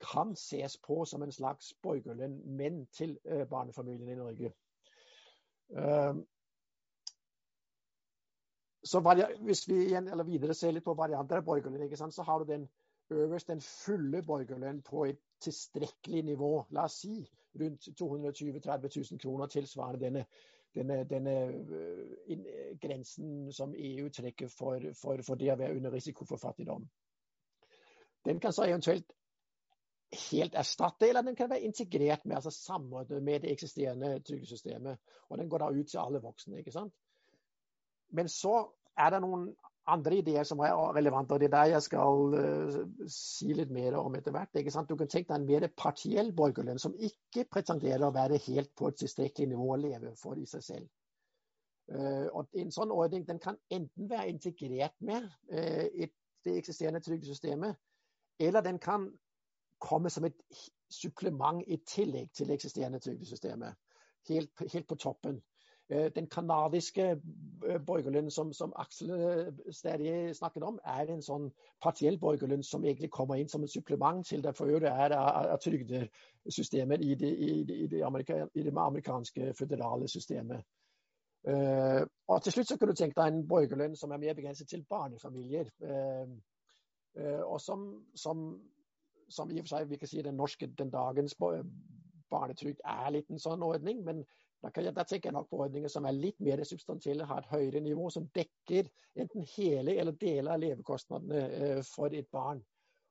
[0.00, 3.18] kan ses på som en slags borgerlønn, men til
[3.50, 4.52] barnefamiliene i Norge.
[8.84, 9.00] Så
[9.40, 12.68] Hvis vi igjen, eller videre ser litt på varianter av borgerlønn, så har du den
[13.10, 16.66] øverst den fulle borgerlønn på et tilstrekkelig nivå.
[16.70, 17.16] La oss si
[17.60, 20.24] rundt 220 30 000 kroner, tilsvarende denne,
[20.74, 26.26] denne, denne uh, grensen som EU trekker for, for, for, det å være under risiko
[26.28, 26.88] for fattigdom.
[28.26, 29.12] Den kan så eventuelt
[30.30, 34.98] helt erstatte, eller den kan være integrert med, altså samordnet med det eksisterende trygdesystemet.
[35.30, 36.58] Og den går da ut til alle voksne.
[36.58, 36.94] ikke sant?
[38.14, 38.58] Men så
[38.96, 39.48] er det noen
[39.86, 42.78] andre ideer som er relevante, og det er der jeg skal uh,
[43.10, 44.56] si litt mer om etter hvert.
[44.88, 48.90] Du kan tenke deg en mer partiell borgerlønn som ikke pretenderer å være helt på
[48.90, 50.88] et tilstrekkelig nivå å leve for i seg selv.
[51.92, 56.10] Uh, og En sånn ordning den kan enten være integrert med uh, i
[56.46, 57.78] det eksisterende trygdesystemet,
[58.42, 59.06] eller den kan
[59.82, 60.36] komme som et
[60.90, 63.74] supplement i tillegg til det eksisterende trygdesystemet.
[64.28, 65.38] Helt, helt på toppen.
[65.88, 67.02] Eh, den kanadiske
[67.66, 71.44] eh, borgerlønnen som, som, Aksel eh, stadig snakket om, er en sånn
[71.82, 75.52] partiell borgerlønn som egentlig kommer inn som et supplement til det for øvrig er av,
[75.62, 80.66] trygdesystemet i det, i, det, i, det amerika, i det, amerikanske føderale systemet.
[81.46, 84.82] Og til slutt så kan du tenke deg en borgerlønn som er mer begrenset til
[84.90, 85.68] barnefamilier.
[87.46, 87.84] Og som,
[88.18, 88.42] som,
[89.30, 93.30] som, i og for seg vi kan si den norske den dagens barnetrygd er litt
[93.30, 94.24] en sånn ordning, men
[94.62, 97.52] da, jeg, da, tenker jeg nok på ordninger som er litt mer substansielle, har et
[97.52, 98.88] høyere nivå, som dekker
[99.20, 102.62] enten hele eller deler av levekostnadene eh, for et barn.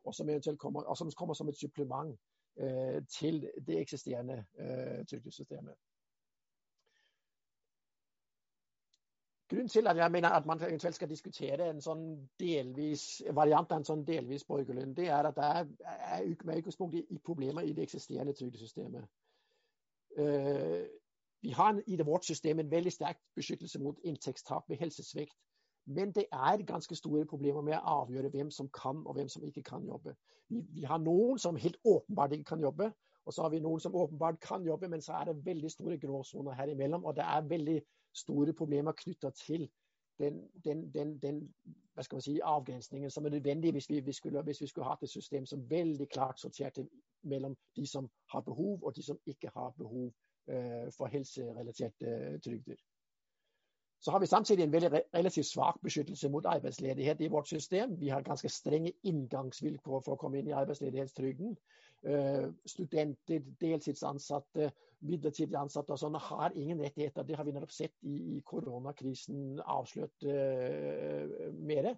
[0.05, 0.29] Og som
[0.62, 2.13] kommer, og som kommer som et supplement
[2.60, 5.77] eh, til det eksisterende eh, trygdesystemet.
[9.49, 12.05] Grunnen til at jeg mener at man eventuelt skal diskutere en sånn
[12.41, 15.67] delvis variant av en sånn delvis borgerlønn, det er at det er,
[16.17, 19.05] er med utgangspunkt i, problemer i det eksisterende trygdesystemet.
[20.17, 20.81] Uh,
[21.45, 25.36] vi har i vårt system en veldig sterk beskyttelse mot inntektstap ved helsesvikt.
[25.86, 29.45] Men det er ganske store problemer med å avgjøre hvem som kan og hvem som
[29.45, 30.15] ikke kan jobbe.
[30.49, 32.89] Vi, vi har noen som helt åpenbart ikke kan jobbe,
[33.25, 35.99] og så har vi noen som åpenbart kan jobbe, men så er det veldig store
[36.01, 37.05] gråsoner her imellom.
[37.05, 37.77] Og det er veldig
[38.25, 39.69] store problemer knytta til
[40.19, 41.45] den, den, den, den
[42.19, 45.45] si, avgrensningen som er nødvendig hvis vi, vi skulle, hvis vi skulle hatt et system
[45.45, 46.89] som veldig klart sorterte
[47.21, 50.24] mellom de som har behov, og de som ikke har behov Eh,
[50.95, 52.77] for helserelaterte trygder.
[54.05, 57.99] Så har vi samtidig en veldig relativt svak beskyttelse mot arbeidsledighet i vårt system.
[57.99, 61.55] Vi har ganske strenge inngangsvilkår for å komme inn i arbeidsledighetstrygden.
[62.05, 64.69] Uh, studenter, deltidsansatte,
[65.10, 67.25] midlertidig ansatte og sånne har ingen rettigheter.
[67.25, 71.95] Det har vi nettopp sett i, i koronakrisen avslørt uh, mer.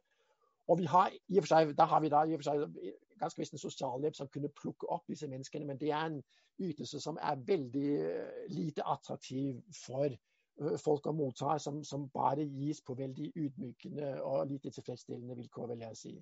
[0.68, 2.96] Og vi har, i og for seg, da har vi da i og for seg
[3.20, 6.22] ganske visst en sosialhjelp som kunne plukke opp disse menneskene, men det er en
[6.60, 12.46] ytelse som er veldig eh, lite attraktiv for eh, folk å motta, som, som bare
[12.46, 16.16] gis på veldig ydmykende og lite tilfredsstillende vilkår, vil jeg si.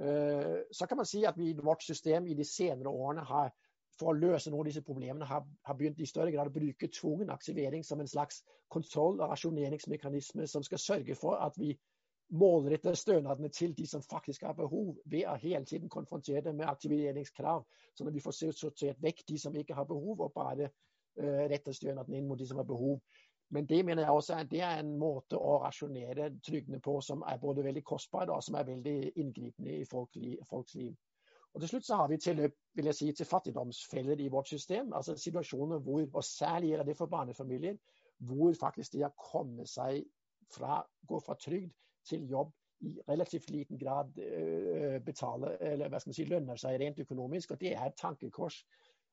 [0.00, 3.54] Eh, så kan man si at vi i vårt system i de senere årene har
[3.98, 6.90] for å løse noen av disse problemene har, har begynt i større grad å bruke
[6.90, 11.76] tvungen aktivering som en slags kontroll- og rasjoneringsmekanisme som skal sørge for at vi
[12.32, 16.70] målrette stønadene til de som faktisk har behov, ved å hele tiden konfrontere dem med
[16.70, 21.44] aktiveringskrav, sånn at vi får sortert vekk de som ikke har behov, og bare uh,
[21.50, 23.00] rette stønaden inn mot de som har behov.
[23.54, 27.22] Men det mener jeg også er, det er en måte å rasjonere trygdene på som
[27.28, 30.16] er både veldig kostbar og som er veldig inngripende i folk,
[30.48, 30.94] folks liv.
[31.54, 34.92] Og Til slutt så har vi tilløp vil jeg si, til fattigdomsfeller i vårt system.
[34.92, 37.76] altså Situasjoner hvor, og særlig gjelder det for barnefamilier,
[38.18, 40.02] hvor faktisk det å komme seg
[40.50, 41.70] fra, gå fra trygd
[42.08, 42.52] til jobb
[42.84, 44.10] i relativt liten grad
[45.04, 47.54] betaler, eller hva skal man si, lønner seg rent økonomisk.
[47.54, 48.58] og Det er et tankekors,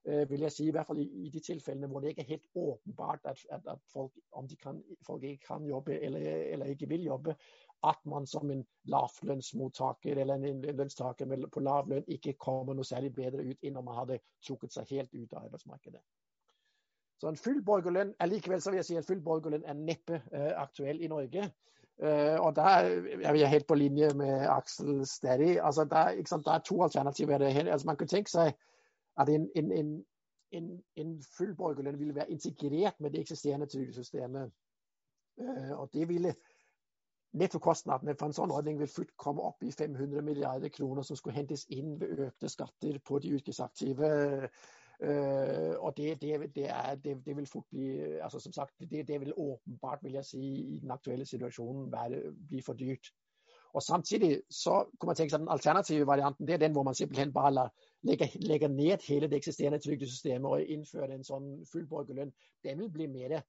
[0.07, 2.47] øh, vil jeg si, i hvert fall i, de tilfellene hvor det ikke er helt
[2.55, 6.19] åpenbart at, at, at folk, om kan, folk, ikke kan jobbe eller,
[6.53, 7.35] eller, ikke vil jobbe,
[7.83, 13.13] at man som en lavlønnsmottaker eller en lønnstaker på lav lønn ikke kommer noe særlig
[13.15, 16.01] bedre ut enn om man hadde trukket seg helt ut av arbeidsmarkedet.
[17.21, 19.21] Så en full borgerlønn likevel så jeg si en full
[19.61, 21.51] er neppe uh, aktuell i Norge.
[22.01, 22.63] Uh, og der
[23.21, 25.57] er vi helt på linje med Axel Steady.
[25.61, 27.37] Altså, der, der, er to alternativer.
[27.37, 28.53] Altså, man kunne tenke seg
[29.19, 30.05] at en, en,
[30.51, 34.51] en, en full borgerlønn ville være integrert med det eksisterende trygdesystemet.
[35.37, 36.33] Uh, og det ville
[37.31, 41.37] Nettokostnadene for en sånn ordning vil fullt komme opp i 500 milliarder kroner som skulle
[41.37, 44.09] hentes inn ved økte skatter på de yrkesaktive.
[45.01, 47.87] Uh, og det, det, det, er, det, vil fort bli
[48.21, 50.41] altså som sagt, det, vil åpenbart vil jeg si,
[50.75, 53.09] i den aktuelle situasjonen være, bli for dyrt.
[53.73, 56.95] Og Samtidig så kunne man tenke seg den alternative varianten det er den hvor man
[56.95, 57.69] simpelthen bare
[58.03, 62.33] legger, legger ned hele det eksisterende trygdesystemet og innfører en sånn full borgerlønn.
[62.63, 63.41] Den vil bli mer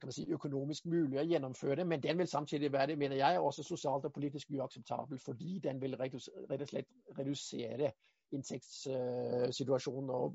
[0.00, 3.62] kan man si, økonomisk mulig å gjennomføre, men den vil samtidig være mener jeg, også
[3.62, 6.22] sosialt og politisk uakseptabel, fordi den vil rett og
[6.70, 7.92] slett redusere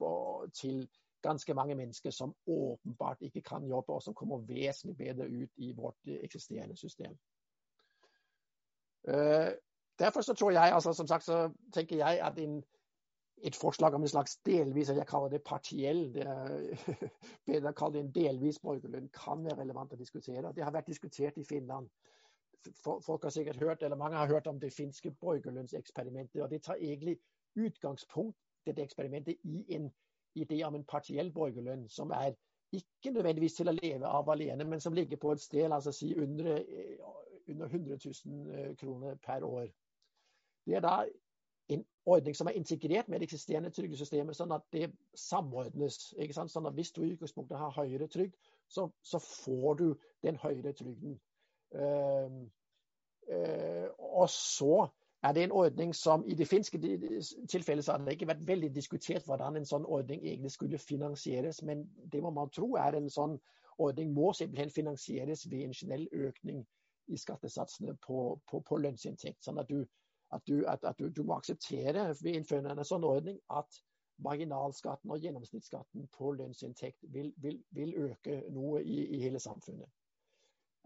[0.05, 0.87] og til
[1.21, 5.73] ganske mange mennesker som åpenbart ikke kan jobbe, og som kommer vesentlig bedre ut i
[5.75, 7.17] vårt eksisterende system.
[9.07, 9.51] Uh,
[9.99, 12.63] derfor så tror jeg, altså som sagt så tenker jeg at en,
[13.43, 16.49] et forslag om en slags delvis, jeg kaller det partiell, det er
[17.49, 20.53] bedre å kalle det en delvis borgerlønn, kan være relevant å diskutere.
[20.53, 21.89] Det har vært diskutert i Finland.
[22.83, 26.41] Folk har sikkert hørt, eller Mange har hørt om det finske borgerlønnseksperimentet.
[26.41, 27.19] og Det tar egentlig
[27.57, 29.89] utgangspunkt dette eksperimentet i en
[30.37, 32.35] idé om en partiell borgerlønn, som er
[32.75, 36.11] ikke nødvendigvis til å leve av alene, men som ligger på et sted altså si
[36.19, 36.59] under,
[37.47, 39.69] under 100 000 kroner per år.
[40.67, 40.97] Det er da
[41.71, 45.99] en ordning som er integrert med det eksisterende trygdesystemet, sånn at det samordnes.
[46.35, 48.35] Sånn at Hvis du i utgangspunktet har høyere trygd,
[48.67, 49.87] så, så, får du
[50.23, 51.19] den høyere trygden.
[51.75, 52.47] Uh,
[53.31, 54.87] uh, og så
[55.23, 56.79] er det en ordning som i det finske
[57.49, 61.63] tilfellet så har det ikke vært veldig diskutert hvordan en sånn ordning egentlig skulle finansieres.
[61.63, 63.37] Men det må man tro er en sånn
[63.77, 66.65] ordning må simpelthen finansieres ved en generell økning
[67.07, 69.43] i skattesatsene på, på, på lønnsinntekt.
[69.43, 69.85] Sånn at, du,
[70.33, 73.81] at, du, at, at du, du, må akseptere ved innføringen av en sånn ordning at
[74.25, 79.89] marginalskatten og gjennomsnittsskatten på lønnsinntekt vil, vil, vil øke noe i, i hele samfunnet.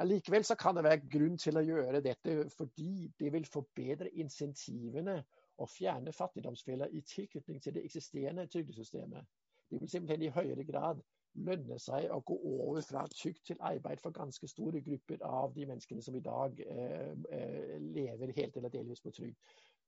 [0.01, 5.19] Allikevel så kan det være grunn til å gjøre dette fordi det vil forbedre insentivene
[5.61, 9.27] og fjerne fattigdomsfeller i tilknytning til det eksisterende trygdesystemet.
[9.69, 11.03] Det vil simpelthen i høyere grad
[11.47, 15.67] lønne seg å gå over fra tykt til arbeid for ganske store grupper av de
[15.69, 19.37] menneskene som i dag eh, eh, lever helt eller delvis på trygd.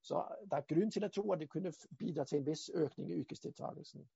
[0.04, 3.10] Så det er grunn til å tro at det kunne bidra til en viss økning
[3.10, 4.06] i yrkesdeltakelsen.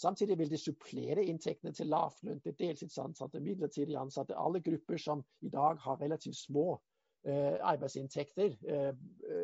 [0.00, 5.76] Samtidig vil det supplere inntektene til lavtlønte, deltidsansatte, midlertidig ansatte, alle grupper som i dag
[5.84, 6.80] har relativt små
[7.26, 8.94] eh, arbeidsinntekter, eh,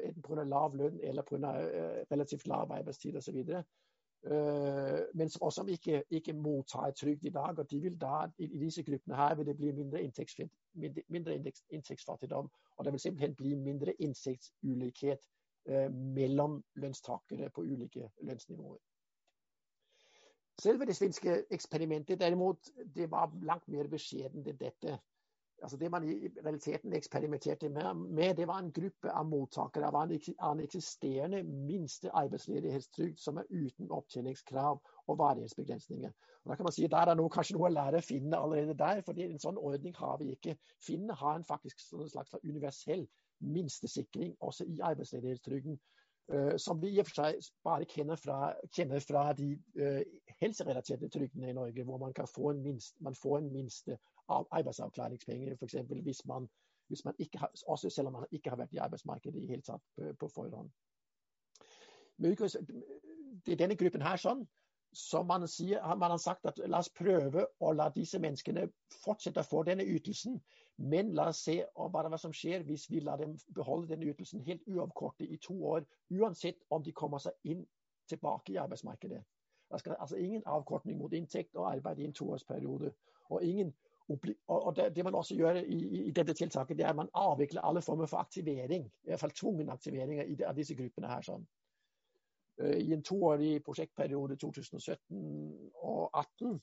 [0.08, 0.46] enten pga.
[0.48, 1.52] lav lønn eller pga.
[1.60, 3.42] Eh, relativt lav arbeidstid osv.
[4.26, 7.58] Eh, men som ikke, ikke mottar trygd i dag.
[7.58, 10.00] og de vil da, i, i, disse gruppene her vil det bli mindre,
[10.72, 12.50] mindre, mindre inntektsfattigdom.
[12.76, 15.28] Og det vil simpelthen bli mindre inntektsulikhet
[15.68, 18.80] eh, mellom lønnstakere på ulike lønnsnivåer.
[20.58, 24.98] Selve det svenske eksperimentet derimot, det var langt mer beskjedent enn dette.
[25.62, 30.60] Altså det man i realiteten eksperimenterte med, det var en gruppe av mottakere av en
[30.64, 36.12] eksisterende minste arbeidsledighetstrygd som er uten opptjeningskrav og varighetsbegrensninger.
[36.44, 39.00] Og da kan man si Der er det kanskje noe å lære finnene allerede der,
[39.02, 40.56] for en sånn ordning har vi ikke.
[40.86, 43.08] Finnene har en faktisk en slags universell
[43.40, 45.80] minstesikring også i arbeidsledighetstrygden.
[46.34, 50.00] Uh, som vi i og for seg bare kjenner fra, kjenner fra de uh,
[50.42, 53.98] helserelaterte trygdene i Norge, hvor man kan få minst, man får en minste
[54.34, 55.76] av arbeidsavklaringspenger, f.eks.
[56.02, 56.48] Hvis man,
[56.90, 59.86] hvis man har, også selv om man ikke har vært i arbeidsmarkedet i hele tatt
[59.94, 60.70] på, på forhånd.
[62.18, 64.42] Det er denne gruppen her sånn,
[64.96, 68.62] som man, sier, man har sagt at la oss prøve å la disse menneskene
[69.02, 70.38] fortsette å få denne ytelsen,
[70.92, 74.64] men la oss se hva som skjer hvis vi lar dem beholde denne ytelsen helt
[74.66, 75.84] uavkortet i to år,
[76.16, 77.66] uansett om de kommer seg inn
[78.08, 79.20] tilbake i arbeidsmarkedet.
[79.68, 82.92] Det skal altså ingen avkortning mot inntekt og arbeid i en toårsperiode.
[83.28, 83.74] Og, ingen,
[84.08, 87.66] og det, det, man også gjør i, i, dette tiltaket, det er at man avvikler
[87.66, 88.86] alle former for aktivering.
[89.04, 91.26] I hvert fall tvungen aktivering av disse gruppene her.
[91.26, 91.44] sånn.
[92.60, 95.20] Eh, I en toårig prosjektperiode 2017
[95.82, 96.60] og 2018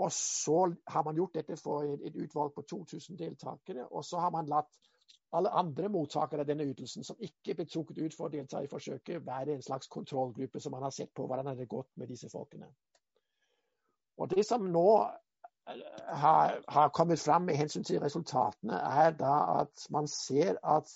[0.00, 3.86] og så har man gjort dette for et, utvalg på 2000 deltakere.
[3.90, 4.78] Og så har man latt
[5.36, 8.70] alle andre mottakere av denne ytelsen som ikke ble trukket ut for å delta i
[8.70, 12.08] forsøket, være en slags kontrollgruppe som man har sett på hvordan det har gått med
[12.08, 12.70] disse folkene.
[14.18, 15.84] Og Det som nå eh,
[16.24, 20.90] har, har kommet fram med hensyn til resultatene, er da at man ser at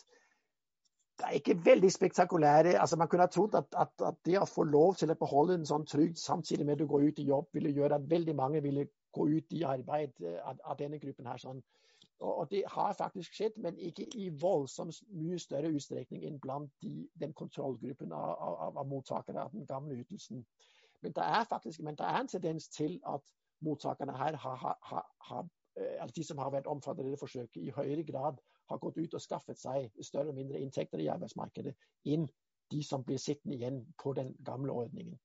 [1.18, 4.48] det er ikke veldig spektakulære altså Man kunne ha trodd at, at, at, det å
[4.50, 7.28] få lov til å beholde en sånn trygd samtidig med at du går ut i
[7.28, 10.98] jobb, ville gjøre at veldig mange ville gå ut i arbeid eh, av, av denne
[10.98, 11.26] gruppen.
[11.26, 11.62] her sånn.
[12.18, 16.72] og, og, Det har faktisk skjedd, men ikke i voldsomt mye større utstrekning enn blant
[16.82, 20.44] de, den kontrollgruppen av, av, av, mottakere av den gamle ytelsen.
[21.02, 23.22] Men det er faktisk men det er en tendens til at
[23.62, 25.46] mottakerne her har, har, har,
[26.00, 29.14] altså de som har vært omfattet av dette forsøket, i høyere grad har gått ut
[29.14, 31.74] og skaffet seg større og mindre inntekter i arbeidsmarkedet
[32.14, 32.26] enn
[32.72, 35.18] de som blir sittende igjen på den gamle ordningen.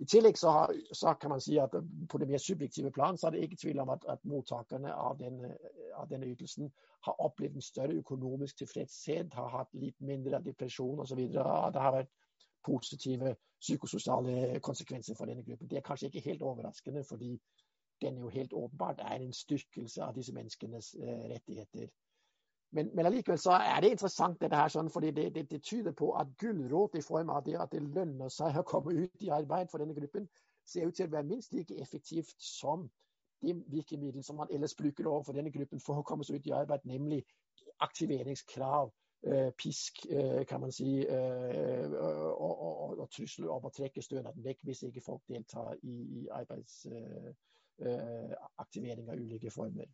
[0.00, 1.72] I tillegg så, har, så, kan man si at
[2.08, 5.16] på det mer subjektive plan så er det ikke tvil om at, at mottakerne av
[5.20, 5.54] denne,
[5.96, 6.68] av denne, ytelsen
[7.06, 11.22] har opplevd en større økonomisk tilfredshet, har hatt litt mindre depresjon osv.
[11.32, 12.12] Det har vært
[12.66, 15.70] positive psykososiale konsekvenser for denne gruppen.
[15.70, 17.36] Det er kanskje ikke helt overraskende, fordi
[18.04, 21.88] den jo helt åpenbart er en styrkelse av disse menneskenes eh, rettigheter.
[22.74, 25.94] Men, men allikevel så er det interessant, dette her, sånn, fordi det, det, det, tyder
[25.96, 29.30] på at gulrot i form av det at det lønner seg å komme ut i
[29.32, 30.26] arbeid for denne gruppen,
[30.66, 32.88] ser ut til å være minst like effektivt som
[33.42, 36.56] de virkemidlene som man ellers bruker overfor denne gruppen for å komme seg ut i
[36.56, 37.24] arbeid, nemlig
[37.84, 38.92] aktiveringskrav,
[39.26, 44.02] øh, pisk, øh, kan man si, øh, og, og, og, og trusler om å trekke
[44.02, 49.86] stønaden vekk hvis ikke folk deltar i, i arbeidsaktivering av ulike former.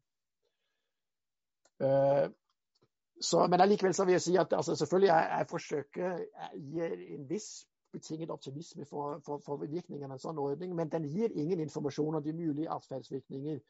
[3.20, 7.28] Så, men allikevel så vil jeg si at altså, selvfølgelig er, forsøker jeg gir en
[7.30, 11.60] viss betinget optimisme for, for, for virkningene av en sånn ordning, men den gir ingen
[11.60, 13.60] informasjon om de mulige atferdsvirkninger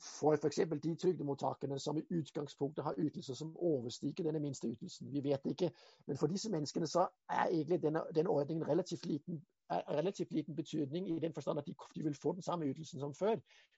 [0.00, 0.60] for f.eks.
[0.82, 5.12] de trygdemottakerne som i utgangspunktet har ytelser som overstiger denne minste ytelsen.
[5.12, 5.70] Vi vet ikke,
[6.06, 11.10] men for disse menneskene så er egentlig denne, denne ordningen relativt liten, relativt liten, betydning
[11.10, 13.36] i den forstand at de, de, vil få den samme ytelsen som før.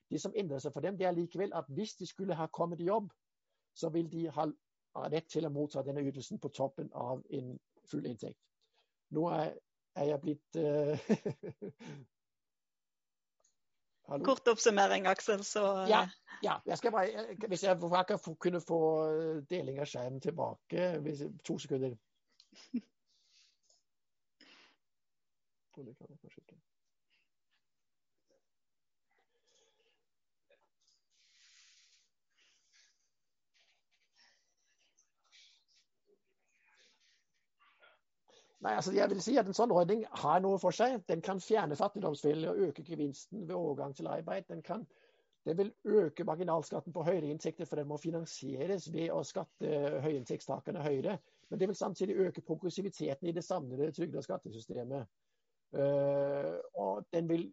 [0.09, 2.79] Det som endrer seg for dem, det er likevel at hvis de skulle ha kommet
[2.79, 3.09] i jobb,
[3.75, 4.45] så vil de ha
[4.93, 7.53] har rett til å motta denne ytelsen på toppen av en
[7.89, 8.39] full inntekt.
[9.13, 9.53] Nå er,
[9.99, 10.97] er jeg blitt uh,
[14.25, 15.43] Kort oppsummering, Aksel.
[15.47, 16.03] Så ja,
[16.43, 18.81] ja, jeg skal bare, Hvis jeg kan kunne få
[19.49, 21.95] deling av skjermen tilbake hvis, To sekunder.
[25.73, 26.55] Det kan jeg kanskje ikke.
[38.63, 41.01] Nei, altså jeg vil si at En sånn ordning har noe for seg.
[41.09, 44.47] Den kan fjerne fattigdomsfeller og øke gevinsten ved overgang til arbeid.
[44.47, 44.85] Den, kan,
[45.43, 50.85] den vil øke marginalskatten på høyere inntekter, for den må finansieres ved å skatte høyinntektstakerne
[50.85, 51.17] høyere.
[51.49, 55.11] Men det vil samtidig øke progressiviteten i det samlede trygde- og skattesystemet.
[55.73, 57.47] Uh, og den vil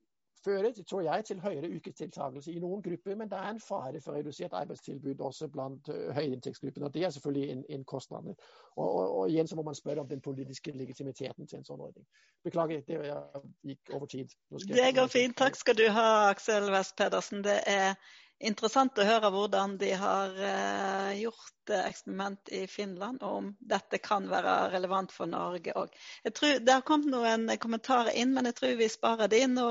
[0.44, 4.16] føre tror jeg, til høyere yrkesdeltakelse i noen grupper, men det er en fare for
[4.16, 6.86] redusert arbeidstilbud også blant uh, høyinntektsgruppene.
[6.86, 8.32] og Det er selvfølgelig en, en kostnad.
[8.76, 11.80] Og, og, og, igjen så må man spørre om den politiske legitimiteten til en sånn
[11.80, 12.06] ordning.
[12.44, 14.34] Beklager, det jeg gikk over tid.
[14.68, 15.36] Det går fint.
[15.36, 17.44] Takk skal du ha, Aksel West Pedersen.
[17.44, 17.94] Det er
[18.40, 24.00] interessant å høre hvordan de har uh, gjort uh, eksperiment i Finland, og om dette
[24.02, 25.92] kan være relevant for Norge òg.
[26.24, 29.44] Det har kommet noen kommentarer inn, men jeg tror vi sparer de.
[29.50, 29.66] Nå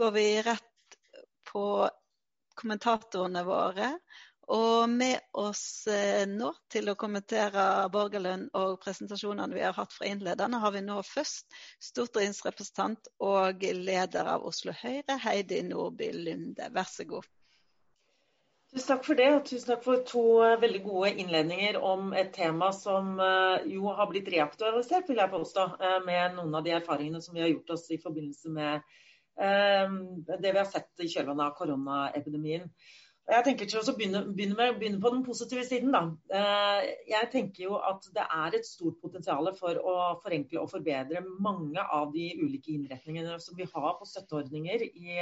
[0.00, 0.98] går vi rett
[1.50, 1.66] på
[2.56, 3.90] kommentatorene våre.
[4.54, 10.08] Og med oss uh, nå til å kommentere Borgerlund og presentasjonene vi har hatt fra
[10.08, 11.56] innlederne, har vi nå først
[11.92, 16.68] stortingsrepresentant og leder av Oslo Høyre, Heidi Nordby Lunde.
[16.76, 17.32] Vær så god.
[18.74, 22.32] Tusen takk for det, og tusen takk for to eh, veldig gode innledninger om et
[22.34, 26.72] tema som eh, jo har blitt reaktualisert, vil jeg påstå, eh, med noen av de
[26.74, 28.92] erfaringene som vi har gjort oss i forbindelse med
[29.34, 32.68] det vi har sett i kjølvannet av koronaepidemien.
[33.26, 35.90] Jeg tenker til å begynne, begynne, med, begynne, på den positive siden.
[35.90, 36.04] Da.
[37.10, 41.82] Jeg tenker jo at det er et stort potensial for å forenkle og forbedre mange
[41.82, 45.18] av de ulike innretningene som vi har på støtteordninger i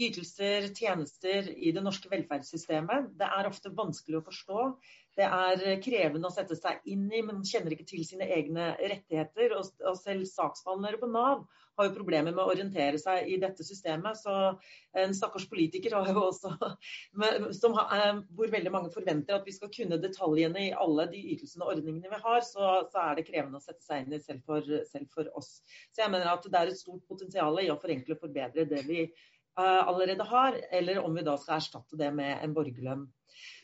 [0.00, 3.12] ytelser, tjenester i det norske velferdssystemet.
[3.18, 4.66] Det er ofte vanskelig å forstå.
[5.12, 9.52] Det er krevende å sette seg inn i, men kjenner ikke til sine egne rettigheter.
[9.58, 11.44] Og selv saksbehandlere på Nav
[11.76, 14.16] har jo problemer med å orientere seg i dette systemet.
[14.20, 14.32] Så
[14.98, 16.76] en stakkars politiker har jo også har,
[17.98, 21.76] eh, Hvor veldig mange forventer at vi skal kunne detaljene i alle de ytelsene og
[21.76, 24.64] ordningene vi har, så, så, er det krevende å sette seg inn i selv for,
[24.88, 25.60] selv for oss.
[25.92, 28.84] Så jeg mener at det er et stort potensial i å forenkle og forbedre det
[28.88, 29.06] vi
[29.56, 33.08] allerede har, eller om vi da skal erstatte det med en borgerlønn.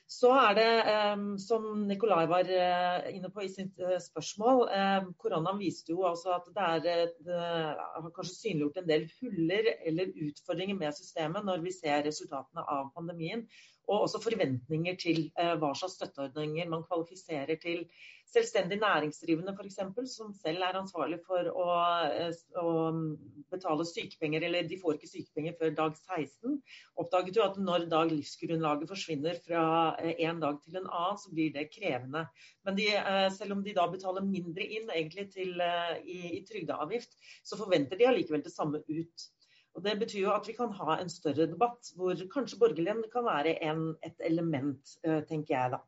[0.09, 0.68] Så er det,
[1.12, 4.62] um, som Nikolai var uh, inne på i sitt spørsmål,
[5.20, 6.49] koronaen viste jo altså at
[6.84, 11.74] det, er, det har kanskje synliggjort en del huller eller utfordringer med systemet når vi
[11.76, 13.45] ser resultatene av pandemien
[13.89, 17.86] og også forventninger til eh, hva slags støtteordninger man kvalifiserer til.
[18.28, 19.78] Selvstendig næringsdrivende f.eks.,
[20.12, 21.68] som selv er ansvarlig for å,
[22.12, 22.74] eh, å,
[23.49, 26.59] betale sykepenger, eller de får ikke sykepenger før dag 16,
[27.01, 29.64] oppdaget jo at når dag livsgrunnlaget forsvinner fra
[30.03, 32.26] eh, en dag til en annen, så blir det krevende.
[32.68, 32.91] Men de,
[33.32, 35.57] selv om de da betaler mindre inn egentlig til,
[36.05, 39.28] i, i trygdeavgift, så forventer de allikevel det samme ut.
[39.78, 43.22] Og Det betyr jo at vi kan ha en større debatt, hvor kanskje borgerlønn kan
[43.28, 45.78] være en, et element, eh, tenker jeg da.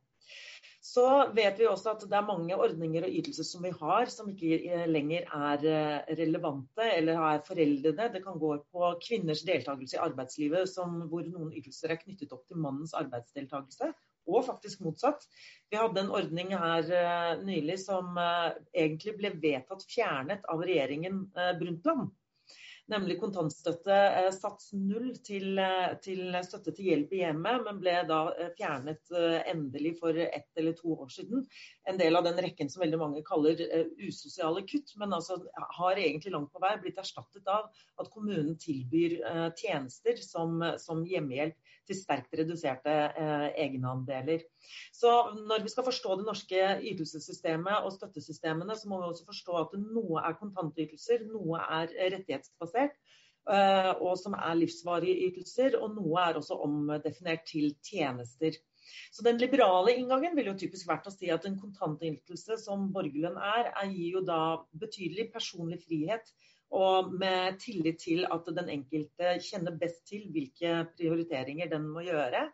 [0.91, 4.29] Så vet vi også at det er mange ordninger og ytelser som vi har som
[4.31, 8.07] ikke lenger er eh, relevante eller er foreldede.
[8.15, 12.47] Det kan gå på kvinners deltakelse i arbeidslivet, som, hvor noen ytelser er knyttet opp
[12.47, 13.91] til mannens arbeidsdeltakelse.
[14.31, 15.27] Og faktisk motsatt.
[15.73, 21.25] Vi hadde en ordning her nylig som egentlig ble vedtatt fjernet av regjeringen
[21.59, 22.13] Brundtland
[22.91, 27.95] nemlig kontantstøtte eh, sats null til, eh, til, støtte til hjelp i hjemmet, men ble
[28.09, 29.15] da eh, fjernet
[29.51, 31.47] endelig for ett eller to år siden.
[31.91, 33.61] En del av den rekken som veldig mange kaller
[34.01, 35.39] usosiale kutt, men altså
[35.79, 37.71] har egentlig langt på vei blitt erstattet av
[38.01, 39.19] at kommunen tilbyr
[39.59, 41.57] tjenester som, som hjemmehjelp
[41.91, 42.95] til sterkt reduserte
[43.59, 44.47] egenandeler.
[44.95, 49.59] Så når vi skal forstå det norske ytelsessystemet og støttesystemene, så må vi også forstå
[49.65, 52.97] at noe er kontantytelser, noe er rettighetsbasert,
[53.51, 58.59] eh, og som er livsvarige ytelser, og noe er også omdefinert til tjenester.
[59.13, 63.39] Så Den liberale inngangen vil jo typisk vært å si at en kontantytelse som borgerlønn
[63.39, 64.41] er, gir jo da
[64.83, 66.33] betydelig personlig frihet.
[66.77, 72.47] Og med tillit til at den enkelte kjenner best til hvilke prioriteringer den må gjøre.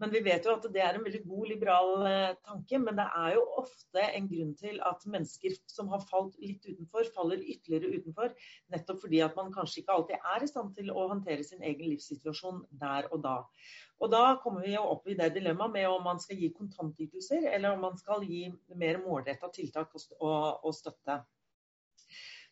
[0.00, 2.78] Men vi vet jo at det er en veldig god liberal eh, tanke.
[2.80, 7.10] Men det er jo ofte en grunn til at mennesker som har falt litt utenfor,
[7.16, 8.32] faller ytterligere utenfor.
[8.72, 11.92] Nettopp fordi at man kanskje ikke alltid er i stand til å håndtere sin egen
[11.92, 13.36] livssituasjon der og da.
[14.00, 17.50] Og da kommer vi jo opp i det dilemmaet med om man skal gi kontantytelser,
[17.52, 18.46] eller om man skal gi
[18.80, 20.24] mer målretta tiltak og,
[20.64, 21.20] og støtte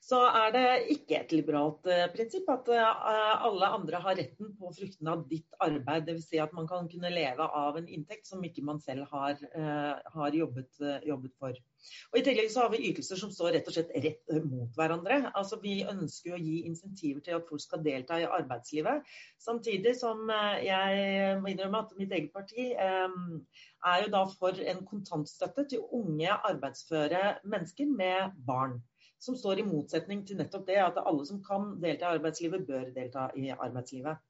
[0.09, 4.71] så er det ikke et liberalt uh, prinsipp at uh, alle andre har retten på
[4.73, 6.07] fruktene av ditt arbeid.
[6.07, 6.31] Dvs.
[6.31, 10.01] Si at man kan kunne leve av en inntekt som ikke man selv har, uh,
[10.15, 10.71] har jobbet,
[11.05, 11.61] jobbet, for.
[12.09, 15.21] Og I tillegg så har vi ytelser som står rett og slett rett mot hverandre.
[15.37, 19.05] Altså Vi ønsker å gi insentiver til at folk skal delta i arbeidslivet.
[19.45, 20.25] Samtidig som
[20.65, 26.33] jeg må innrømme at mitt eget parti er jo da for en kontantstøtte til unge
[26.33, 28.81] arbeidsføre mennesker med barn
[29.23, 32.91] som står i motsetning til nettopp det at alle som kan delta i arbeidslivet, bør
[32.95, 34.25] delta i arbeidslivet.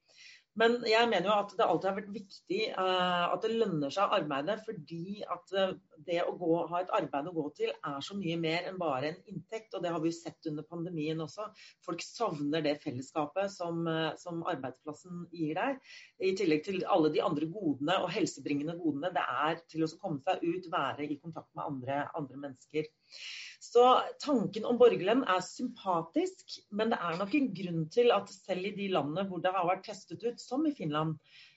[0.59, 4.09] Men jeg mener jo at det alltid har vært viktig uh, at det lønner seg
[4.09, 5.75] å arbeide, fordi at uh,
[6.07, 9.13] det å gå, ha et arbeid å gå til er så mye mer enn bare
[9.13, 9.77] en inntekt.
[9.77, 11.47] Og det har vi jo sett under pandemien også.
[11.87, 15.79] Folk savner det fellesskapet som, uh, som arbeidsplassen gir deg.
[16.27, 20.25] I tillegg til alle de andre godene og helsebringende godene det er til å komme
[20.27, 22.91] seg ut, være i kontakt med andre, andre mennesker.
[23.59, 23.83] Så
[24.23, 28.77] tanken om borgerlønn er sympatisk, men det er nok en grunn til at selv i
[28.77, 31.17] de landene hvor det har vært testet ut, som i Finland,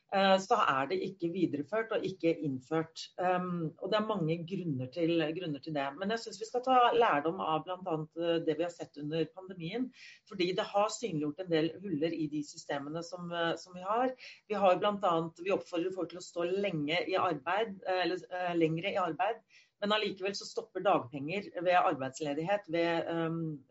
[0.09, 3.05] eh, så er det ikke videreført og ikke innført.
[3.21, 5.85] Um, og det er mange grunner til, grunner til det.
[6.01, 7.95] Men jeg syns vi skal ta lærdom av bl.a.
[8.17, 9.91] Eh, det vi har sett under pandemien.
[10.25, 14.15] Fordi det har synliggjort en del huller i de systemene som, eh, som vi har.
[14.49, 19.03] Vi har annet, vi oppfordrer folk til å stå lenge i arbeid, eller lengre i
[19.09, 19.45] arbeid.
[19.81, 23.61] Men allikevel så stopper dagpenger ved arbeidsledighet ved, um,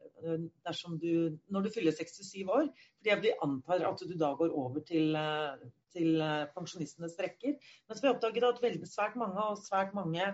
[1.00, 2.66] du, når du fyller 67 år.
[2.98, 5.54] Fordi vi antar at du da går over til, uh,
[5.94, 7.54] til uh, pensjonistenes rekker.
[7.88, 10.26] Mens vi oppdaget at veldig, svært mange og svært mange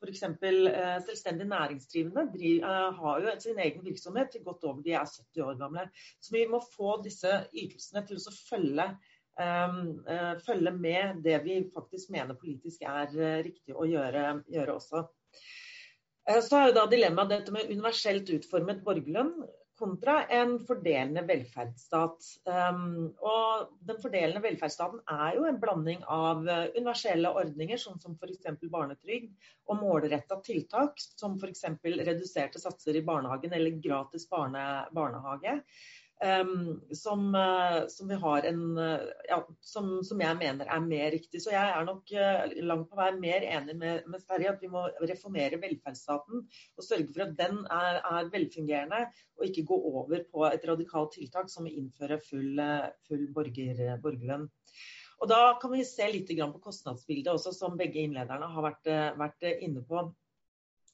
[0.00, 0.22] f.eks.
[0.24, 5.04] Uh, selvstendig næringsdrivende driv, uh, har jo sin egen virksomhet til godt over de er
[5.04, 5.88] 70 år gamle.
[6.20, 8.88] Så vi må få disse ytelsene til å følge
[10.46, 15.06] følge med det vi faktisk mener politisk er uh, riktig å gjøre, gjøre også.
[16.28, 19.34] Uh, så er jo da dilemmaet dette med universelt utformet borgerlønn
[19.80, 22.26] kontra en fordelende velferdsstat.
[22.44, 28.60] Um, og den fordelende velferdsstaten er jo en blanding av universelle ordninger, sånn som f.eks.
[28.68, 29.32] barnetrygd,
[29.72, 31.64] og målretta tiltak, som f.eks.
[31.86, 35.56] reduserte satser i barnehagen eller gratis barne, barnehage.
[36.20, 41.40] Um, som, uh, som, en uh, ja, som, som, jeg mener er mer riktig.
[41.40, 44.68] Så jeg er nok uh, langt på vei mer enig med, med Sverige at vi
[44.68, 49.06] må reformere velferdsstaten og sørge for at den er, er velfungerende,
[49.40, 52.60] og ikke gå over på et radikalt tiltak som å innføre full,
[53.08, 54.44] full borger, borgerlønn.
[55.20, 59.48] Og Da kan vi se litt på kostnadsbildet også, som begge innlederne har vært, vært
[59.56, 60.04] inne på.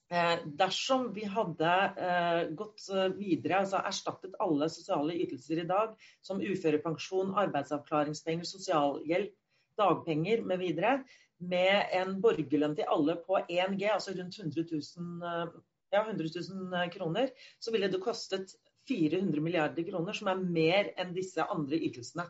[0.09, 5.97] Eh, dersom vi hadde eh, gått eh, videre, altså erstattet alle sosiale ytelser i dag,
[6.23, 9.33] som uførepensjon, arbeidsavklaringspenger, sosialhjelp,
[9.77, 10.69] dagpenger mv.,
[11.37, 15.51] med en borgerlønn til alle på 1G, altså rundt 100 000,
[15.93, 17.29] ja, 100 000 kroner,
[17.61, 18.55] så ville det kostet
[18.89, 22.25] 400 milliarder kroner, som er mer enn disse andre ytelsene.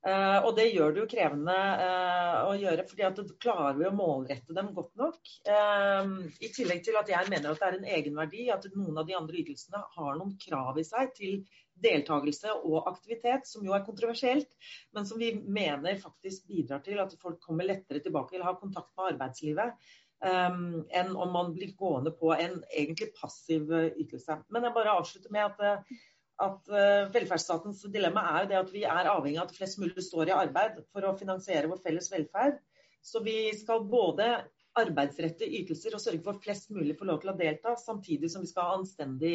[0.00, 3.92] Uh, og det gjør det jo krevende uh, å gjøre, fordi at klarer vi å
[3.92, 5.18] målrette dem godt nok.
[5.44, 9.10] Uh, I tillegg til at jeg mener at det er en egenverdi at noen av
[9.10, 11.42] de andre ytelsene har noen krav i seg til
[11.84, 14.48] deltakelse og aktivitet, som jo er kontroversielt,
[14.96, 18.94] men som vi mener faktisk bidrar til at folk kommer lettere tilbake eller har kontakt
[18.96, 19.90] med arbeidslivet.
[20.20, 24.36] Um, enn om man blir gående på en egentlig passiv ytelse.
[24.52, 25.92] Men jeg bare avslutter med at,
[26.46, 30.04] at uh, velferdsstatens dilemma er jo det at vi er avhengig av at flest mulig
[30.06, 32.58] står i arbeid for å finansiere vår felles velferd.
[33.04, 34.30] Så vi skal både
[34.78, 38.50] arbeidsrette ytelser og sørge for flest mulig får lov til å delta, samtidig som vi
[38.50, 39.32] skal ha anstendig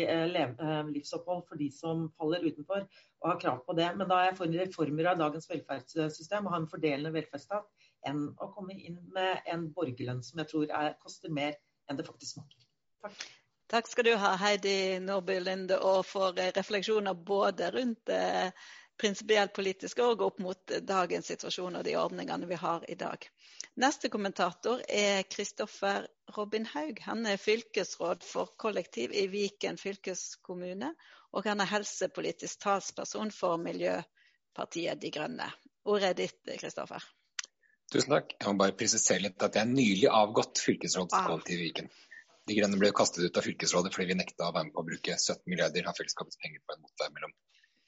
[0.93, 3.89] livsopphold for de som faller utenfor og har krav på det.
[3.99, 8.28] Men da er jeg for reformer av dagens velferdssystem og ha en fordelende velferdsstat enn
[8.39, 11.58] å komme inn med en borgerlønn som jeg tror er, koster mer
[11.89, 12.70] enn det faktisk smaker.
[13.06, 13.26] Takk.
[13.68, 18.51] Takk skal du ha, Heidi Nordby Linde, og for eh, refleksjoner både rundt eh,
[19.01, 23.26] prinsipielt politiske og opp mot dagens situasjon og de ordningene vi har i dag.
[23.82, 26.05] Neste kommentator er Kristoffer
[26.38, 27.01] Robin Haug.
[27.09, 30.93] Han er fylkesråd for kollektiv i Viken fylkeskommune,
[31.34, 35.49] og han er helsepolitisk talsperson for Miljøpartiet De Grønne.
[35.86, 37.03] Ordet er ditt, Kristoffer.
[37.91, 38.38] Tusen takk.
[38.39, 41.91] Jeg må bare presisere litt at jeg er nylig avgått fylkesråd for kollektiv i Viken.
[42.46, 44.88] De Grønne ble kastet ut av fylkesrådet fordi vi nekta å være med på å
[44.89, 47.34] bruke 17 milliarder av fellesskapets penger på en motvei mellom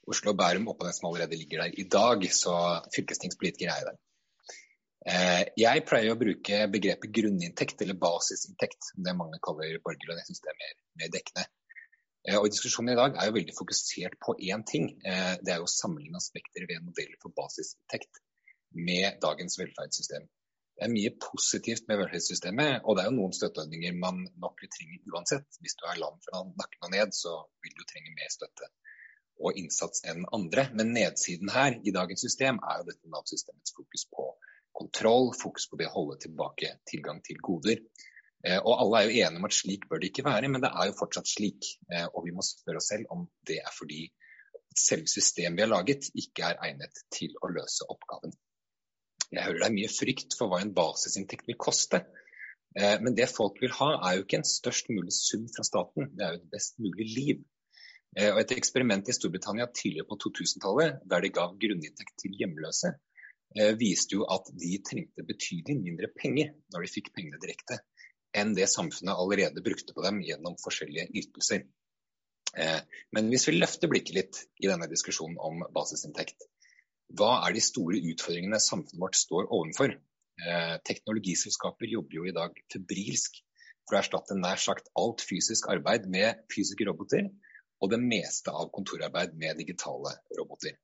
[0.07, 2.53] Oslo og Bærum oppå den som allerede ligger der i dag, så
[2.95, 3.97] fylkestingspolitiker er der.
[5.07, 10.21] Eh, jeg pleier å bruke begrepet grunninntekt eller basisinntekt, det mange kaller borgerlønn.
[10.23, 10.59] Jeg syns det er
[11.01, 11.45] mer dekkende.
[12.27, 14.89] Eh, og Diskusjonen i dag er jo veldig fokusert på én ting.
[15.03, 18.23] Eh, det er jo å sammenligne aspekter ved en modell for basisinntekt
[18.75, 20.27] med dagens velferdssystem.
[20.77, 24.69] Det er mye positivt med velferdssystemet, og det er jo noen støtteordninger man nok vil
[24.73, 25.47] trenge uansett.
[25.63, 27.33] Hvis du er lam fra nakken og ned, så
[27.65, 28.69] vil du trenge mer støtte
[29.41, 30.67] og innsats enn andre.
[30.77, 34.27] Men nedsiden her i dagens system er jo dette Nav-systemets fokus på
[34.77, 37.81] kontroll, fokus på det å holde tilbake tilgang til goder.
[38.45, 40.69] Eh, og alle er jo enige om at slik bør det ikke være, men det
[40.69, 41.73] er jo fortsatt slik.
[41.89, 44.05] Eh, og vi må spørre oss selv om det er fordi
[44.77, 48.37] selve systemet vi har laget ikke er egnet til å løse oppgaven.
[49.33, 51.99] Jeg hører det er mye frykt for hva en basisinntekt vil koste.
[52.77, 56.11] Eh, men det folk vil ha, er jo ikke en størst mulig sum fra staten,
[56.15, 57.43] det er jo et best mulig liv.
[58.15, 62.93] Eh, og Et eksperiment i Storbritannia tidligere på 2000-tallet, der de gav grunninntekt til hjemløse,
[63.57, 67.81] eh, viste jo at de trengte betydelig mindre penger når de fikk pengene direkte,
[68.37, 71.67] enn det samfunnet allerede brukte på dem gjennom forskjellige ytelser.
[73.13, 76.45] Men hvis vi løfter blikket litt i denne diskusjonen om basisinntekt,
[77.15, 79.93] hva er de store utfordringene samfunnet vårt står overfor?
[80.37, 83.39] Eh, teknologiselskaper jobber jo i dag febrilsk
[83.87, 87.29] for å erstatte nær sagt alt fysisk arbeid med fysiske roboter,
[87.81, 90.75] og det meste av kontorarbeid med digitale roboter.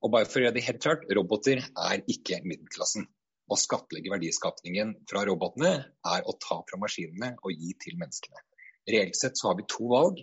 [0.00, 3.08] Og bare for å gjøre det helt klart, roboter er ikke middelklassen.
[3.50, 5.72] Å skattlegge verdiskapningen fra robotene
[6.06, 8.44] er å ta fra maskinene og gi til menneskene.
[8.88, 10.22] Reelt sett så har vi to valg.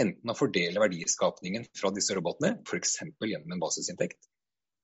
[0.00, 3.00] Enten å fordele verdiskapningen fra disse robotene, f.eks.
[3.02, 4.30] gjennom en basisinntekt,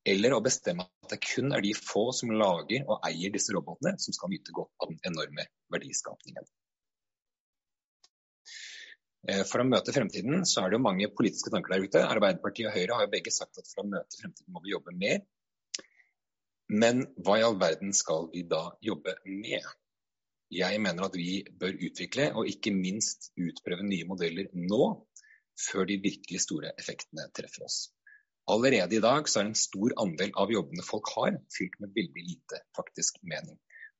[0.08, 3.96] eller å bestemme at det kun er de få som lager og eier disse robotene,
[4.00, 6.46] som skal nyte godt av den enorme verdiskapningen.
[9.28, 12.04] Eh, for å møte fremtiden så er det jo mange politiske tanker der ute.
[12.06, 14.94] Arbeiderpartiet og Høyre har jo begge sagt at for å møte fremtiden må vi jobbe
[14.96, 15.20] mer.
[16.68, 19.64] Men hva i all verden skal vi da jobbe med?
[20.52, 24.82] Jeg mener at vi bør utvikle og ikke minst utprøve nye modeller nå,
[25.60, 27.88] før de virkelig store effektene treffer oss.
[28.48, 32.22] Allerede i dag så er en stor andel av jobbene folk har, fylt med veldig
[32.24, 33.58] lite faktisk mening.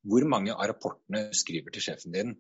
[0.09, 2.31] Hvor mange av rapportene du skriver til sjefen din,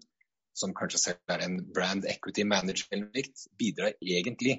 [0.57, 3.03] som kanskje selv er en brand equity manager,
[3.61, 4.55] bidrar egentlig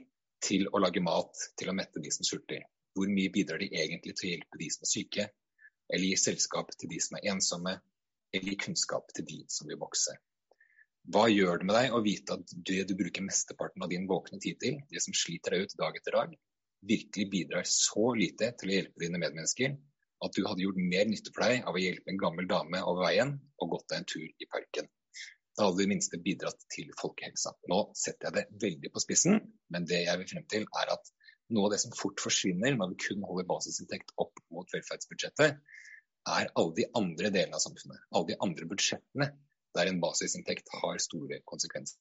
[0.45, 2.67] til å lage mat til å mette de som sulter?
[2.93, 5.25] Hvor mye bidrar de egentlig til å hjelpe de som er syke,
[5.89, 7.73] eller gi selskap til de som er ensomme,
[8.29, 10.13] eller gi kunnskap til de som vil vokse?
[11.09, 14.37] Hva gjør det med deg å vite at det du bruker mesteparten av din våkne
[14.37, 16.37] tid til, det som sliter deg ut dag etter dag,
[16.85, 19.75] virkelig bidrar så lite til å hjelpe dine medmennesker
[20.25, 23.05] at du hadde gjort mer nytte for deg av å hjelpe en gammel dame over
[23.07, 24.89] veien og gått deg en tur i parken.
[25.55, 27.51] Da hadde du i minste bidratt til folkehelsa.
[27.71, 29.39] Nå setter jeg det veldig på spissen,
[29.73, 31.11] men det jeg vil frem til er at
[31.55, 35.59] noe av det som fort forsvinner når vi kun holder basisinntekt opp mot velferdsbudsjettet,
[36.29, 38.03] er alle de andre delene av samfunnet.
[38.13, 39.31] Alle de andre budsjettene
[39.77, 41.99] der en basisinntekt har store konsekvenser.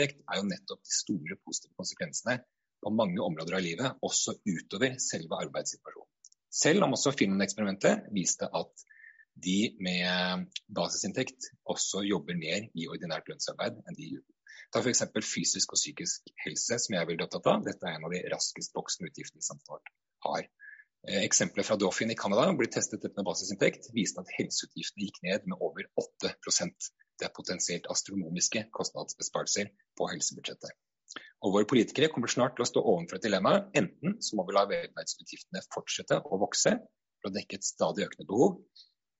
[0.00, 2.38] Inntekt er jo nettopp de store positive konsekvensene
[2.80, 6.08] på mange områder av livet, også utover selve arbeidssituasjonen.
[6.50, 8.84] Selv om også filmen-eksperimentet viste at
[9.40, 14.24] de med basisinntekt også jobber mer i ordinært lønnsarbeid enn de gjør.
[14.72, 15.04] Ta f.eks.
[15.26, 17.62] fysisk og psykisk helse, som jeg er veldig opptatt av.
[17.66, 19.92] Dette er en av de raskest voksende utgiftene samfunnet
[20.26, 20.48] har.
[21.08, 25.48] Eh, Eksempelet fra Dauphin i Canada ble testet med basisinntekt, viste at helseutgiftene gikk ned
[25.48, 26.90] med over 8%
[27.20, 30.72] Det er potensielt astronomiske kostnadsbesparelser på helsebudsjettet.
[31.44, 33.52] Og Våre politikere kommer snart til å stå overfor et dilemma.
[33.76, 36.72] Enten så må vi la velferdsutgiftene fortsette å vokse,
[37.20, 38.56] for å dekke et stadig økende behov.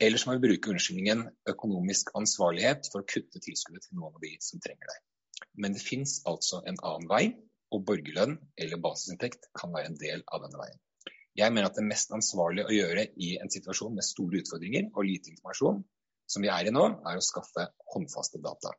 [0.01, 4.25] Eller så må vi bruke unnskyldningen økonomisk ansvarlighet for å kutte tilskuddet til noen av
[4.25, 4.99] de som trenger det.
[5.61, 7.25] Men det fins altså en annen vei,
[7.71, 10.81] og borgerlønn eller basisinntekt kan være en del av denne veien.
[11.39, 15.07] Jeg mener at det mest ansvarlige å gjøre i en situasjon med store utfordringer og
[15.07, 15.83] lite informasjon,
[16.31, 18.73] som vi er i nå, er å skaffe håndfaste data.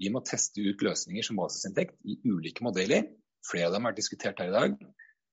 [0.00, 3.06] Vi må teste ut løsninger som basisinntekt i ulike modeller.
[3.48, 4.76] Flere av dem er diskutert her i dag.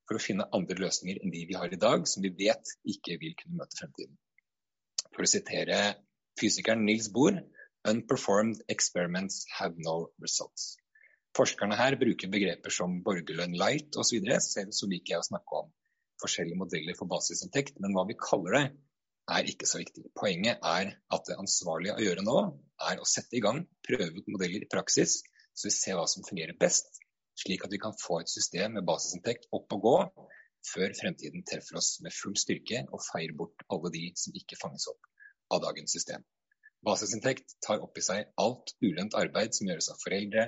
[0.07, 3.17] For å finne andre løsninger enn de vi har i dag, som vi vet ikke
[3.21, 4.15] vil kunne møte fremtiden.
[5.11, 5.81] For å sitere
[6.39, 7.41] fysikeren Nils Bohr
[7.87, 10.75] Unperformed experiments have no results.
[11.33, 15.71] Forskerne her bruker begreper som borgerlønn light osv., selv så liker jeg å snakke om
[16.21, 18.65] forskjellige modeller for basisinntekt, men hva vi kaller det,
[19.31, 20.07] er ikke så viktig.
[20.17, 22.39] Poenget er at det ansvarlige å gjøre nå,
[22.89, 25.21] er å sette i gang, prøve ut modeller i praksis,
[25.53, 27.01] så vi ser hva som fungerer best,
[27.41, 29.97] slik at vi kan få et system med basisinntekt opp og gå
[30.67, 34.87] før fremtiden treffer oss med full styrke og feier bort alle de som ikke fanges
[34.91, 35.09] opp
[35.55, 36.25] av dagens system.
[36.85, 40.47] Basisinntekt tar opp i seg alt ulønt arbeid som gjøres av foreldre,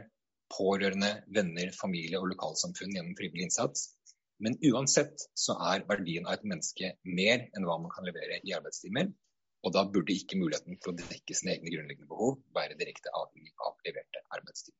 [0.53, 3.91] pårørende, venner, familie og lokalsamfunn gjennom frivillig innsats,
[4.43, 8.55] men uansett så er verdien av et menneske mer enn hva man kan levere i
[8.55, 9.11] arbeidstimer.
[9.63, 13.53] Og da burde ikke muligheten for å dekke sine egne grunnleggende behov være direkte avhengig
[13.63, 14.79] av leverte arbeidstimer.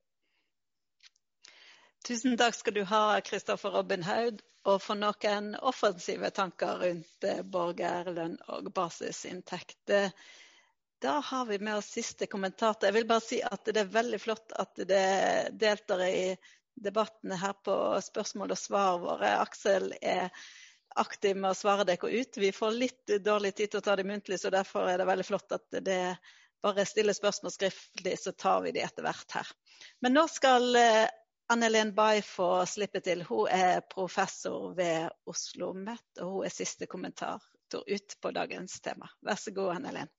[2.04, 7.40] Tusen takk skal du ha, Kristoffer Robin Haud, og for noen offensive tanker rundt eh,
[7.48, 9.94] borgerlønn og basisinntekt.
[11.04, 12.88] Da har vi med oss siste kommentator.
[12.88, 15.08] Jeg vil bare si at det er veldig flott at det
[15.60, 16.36] deltar i
[16.76, 19.34] debattene her på spørsmål og svar våre.
[19.42, 20.30] Aksel er
[21.00, 22.38] aktiv med å svare dere ut.
[22.38, 25.28] Vi får litt dårlig tid til å ta det muntlig, så derfor er det veldig
[25.28, 26.00] flott at det
[26.64, 29.50] bare stiller spørsmål skriftlig, så tar vi de etter hvert her.
[30.06, 30.78] Men nå skal
[31.52, 33.24] Annelien Bay få slippe til.
[33.24, 39.10] Hun er professor ved Oslo OsloMet, og hun er siste kommentator ut på dagens tema.
[39.22, 40.14] Vær så god, Anne Helen.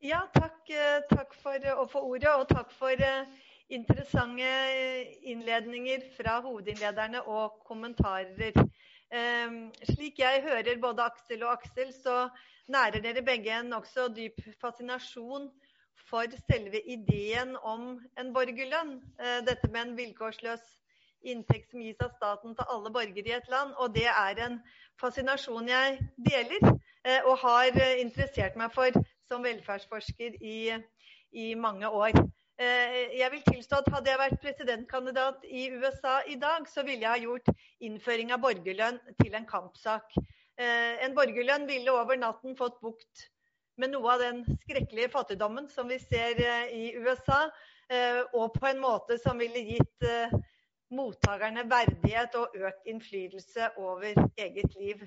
[0.00, 3.26] Ja, takk, eh, takk, for å få ordet, og takk for eh,
[3.68, 8.56] interessante eh, innledninger fra hovedinnlederne og kommentarer.
[9.90, 12.30] Slik jeg hører både Aksel og Aksel, så
[12.70, 15.50] nærer dere begge en nokså dyp fascinasjon
[16.08, 19.00] for selve ideen om en borgerlønn.
[19.48, 20.62] Dette med en vilkårsløs
[21.26, 23.74] inntekt som gis av staten til alle borgere i et land.
[23.82, 24.60] Og det er en
[25.02, 25.98] fascinasjon jeg
[26.30, 26.70] deler
[27.26, 28.94] og har interessert meg for
[29.30, 30.58] som velferdsforsker i,
[31.32, 32.18] i mange år.
[32.60, 37.06] Eh, jeg vil tilstå at Hadde jeg vært presidentkandidat i USA i dag, så ville
[37.06, 37.48] jeg ha gjort
[37.80, 40.16] innføring av borgerlønn til en kampsak.
[40.60, 43.30] Eh, en borgerlønn ville over natten fått bukt
[43.80, 47.46] med noe av den skrekkelige fattigdommen som vi ser eh, i USA,
[48.38, 50.04] og på en måte som ville gitt
[50.94, 55.02] mottakerne verdighet og økt innflytelse over eget liv.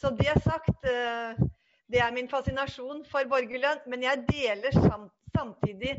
[0.00, 0.88] Så det sagt
[1.88, 3.84] det er min fascinasjon for borgerlønn.
[3.86, 4.74] Men jeg deler
[5.34, 5.96] samtidig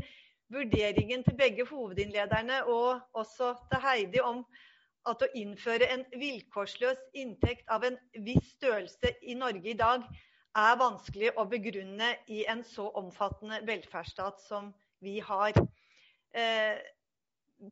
[0.49, 4.43] vurderingen til begge hovedinnlederne og også til Heidi om
[5.09, 10.03] at å innføre en vilkårsløs inntekt av en viss størrelse i Norge i dag
[10.59, 14.73] er vanskelig å begrunne i en så omfattende velferdsstat som
[15.05, 15.55] vi har.
[16.35, 16.77] Eh,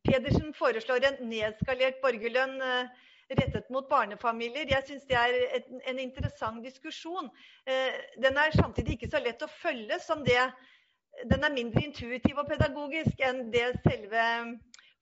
[0.04, 2.62] Pedersen foreslår en nedskalert borgerlønn.
[2.62, 4.70] Eh, rettet mot barnefamilier.
[4.72, 7.30] Jeg syns det er en, en interessant diskusjon.
[7.68, 10.42] Eh, den er samtidig ikke så lett å følge som det
[11.26, 14.22] Den er mindre intuitiv og pedagogisk enn det selve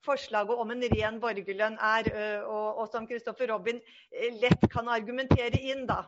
[0.06, 2.08] forslaget om en ren borgerlønn er,
[2.46, 3.80] og, og som Kristoffer Robin
[4.12, 5.84] eh, lett kan argumentere inn.
[5.90, 6.06] da.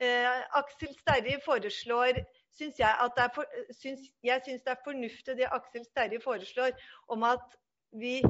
[0.00, 2.22] Eh, Aksel Sterri foreslår
[2.56, 3.44] synes jeg, at det er for,
[3.82, 6.72] synes, jeg syns det er fornuftig det Aksel Sterri foreslår
[7.08, 7.58] om at
[8.00, 8.20] vi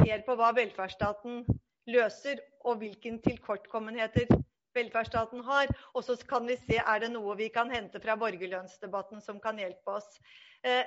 [0.00, 1.42] ser på hva velferdsstaten
[1.90, 4.30] løser, og hvilke tilkortkommenheter
[4.74, 5.70] velferdsstaten har.
[5.94, 9.58] Og så kan vi se er det noe vi kan hente fra borgerlønnsdebatten som kan
[9.60, 10.18] hjelpe oss.
[10.64, 10.84] Eh,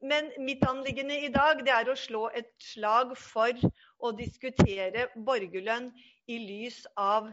[0.00, 3.54] men mitt anliggende i dag det er å slå et slag for
[3.98, 5.90] å diskutere borgerlønn
[6.30, 7.32] i lys av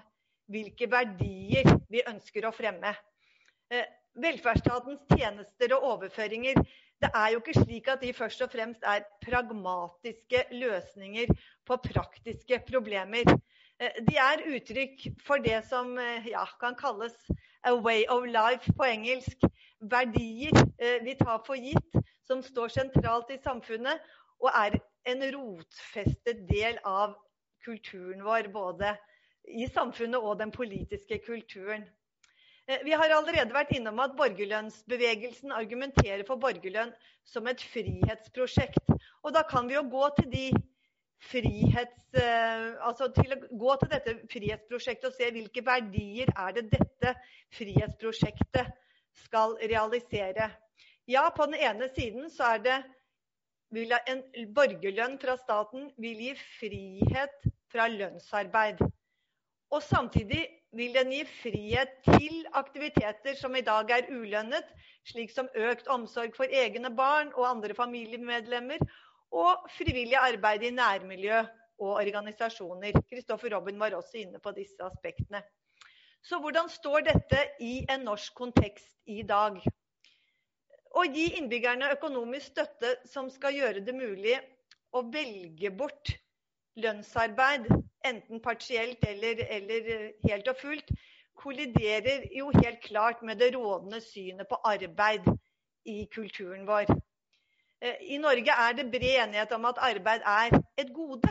[0.50, 2.96] hvilke verdier vi ønsker å fremme.
[4.16, 6.62] Velferdsstatens tjenester og overføringer
[7.02, 11.34] det er jo ikke slik at de først og fremst er pragmatiske løsninger
[11.68, 13.28] på praktiske problemer.
[13.80, 17.16] Eh, de er uttrykk for det som eh, ja, kan kalles
[17.64, 19.44] a way of life på engelsk.
[19.82, 24.00] Verdier eh, vi tar for gitt, som står sentralt i samfunnet,
[24.40, 24.80] og er
[25.12, 27.18] en rotfestet del av
[27.66, 28.96] kulturen vår, både
[29.52, 31.84] i samfunnet og den politiske kulturen.
[32.68, 36.94] Eh, vi har allerede vært innom at borgerlønnsbevegelsen argumenterer for borgerlønn
[37.28, 38.96] som et frihetsprosjekt.
[39.22, 40.48] Og da kan vi jo gå til de
[41.30, 42.02] frihets...
[42.16, 47.12] Altså til gå til dette frihetsprosjektet og se hvilke verdier er det dette
[47.58, 48.70] frihetsprosjektet
[49.26, 50.50] skal realisere.
[51.12, 52.78] Ja, på den ene siden så er det
[53.76, 54.24] en
[54.56, 58.80] borgerlønn fra staten vil gi frihet fra lønnsarbeid.
[59.76, 60.46] Og samtidig
[60.76, 64.68] vil den gi frihet til aktiviteter som i dag er ulønnet,
[65.08, 68.82] slik som økt omsorg for egne barn og andre familiemedlemmer,
[69.36, 71.40] og frivillig arbeid i nærmiljø
[71.80, 72.96] og organisasjoner.
[73.10, 75.42] Kristoffer Robin var også inne på disse aspektene.
[76.26, 79.60] Så hvordan står dette i en norsk kontekst i dag?
[80.96, 84.38] Å gi innbyggerne økonomisk støtte som skal gjøre det mulig
[84.96, 86.16] å velge bort
[86.80, 87.68] lønnsarbeid,
[88.06, 90.92] enten partielt eller, eller helt og fullt,
[91.36, 95.28] kolliderer jo helt klart med det rådende synet på arbeid
[95.86, 96.86] i kulturen vår.
[97.82, 101.30] Eh, I Norge er det bred enighet om at arbeid er et gode.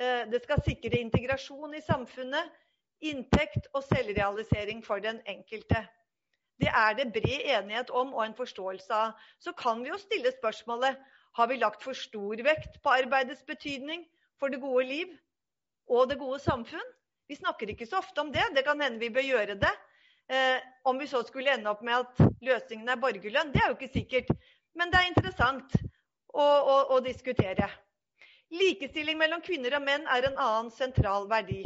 [0.00, 2.50] Eh, det skal sikre integrasjon i samfunnet,
[3.00, 5.86] inntekt og selvrealisering for den enkelte.
[6.60, 9.12] Det er det bred enighet om og en forståelse av.
[9.40, 10.96] Så kan vi jo stille spørsmålet
[11.36, 14.06] har vi lagt for stor vekt på arbeidets betydning
[14.40, 15.06] for det gode liv
[15.86, 16.92] og det gode samfunn?
[17.28, 18.44] Vi snakker ikke så ofte om det.
[18.54, 19.72] Det kan hende vi bør gjøre det.
[20.28, 23.76] Eh, om vi så skulle ende opp med at løsningen er borgerlønn, det er jo
[23.78, 24.30] ikke sikkert.
[24.74, 25.76] Men det er interessant
[26.34, 27.68] å, å, å diskutere.
[28.54, 31.62] Likestilling mellom kvinner og menn er en annen sentral verdi.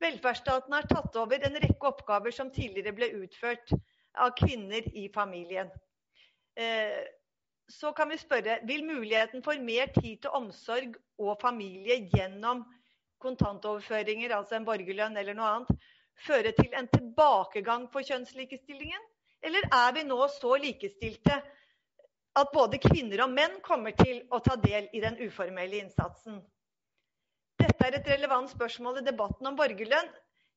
[0.00, 3.72] Velferdsstaten har tatt over en rekke oppgaver som tidligere ble utført
[4.18, 5.70] av kvinner i familien.
[6.58, 7.02] Eh,
[7.68, 12.64] så kan vi spørre vil muligheten for mer tid til omsorg og familie gjennom
[13.22, 15.88] kontantoverføringer, altså en borgerlønn eller noe annet,
[16.26, 19.02] føre til en tilbakegang for kjønnslikestillingen?
[19.42, 21.38] Eller er vi nå så likestilte
[22.38, 26.40] at både kvinner og menn kommer til å ta del i den uformelle innsatsen?
[27.58, 30.10] Dette er et relevant spørsmål i debatten om borgerlønn.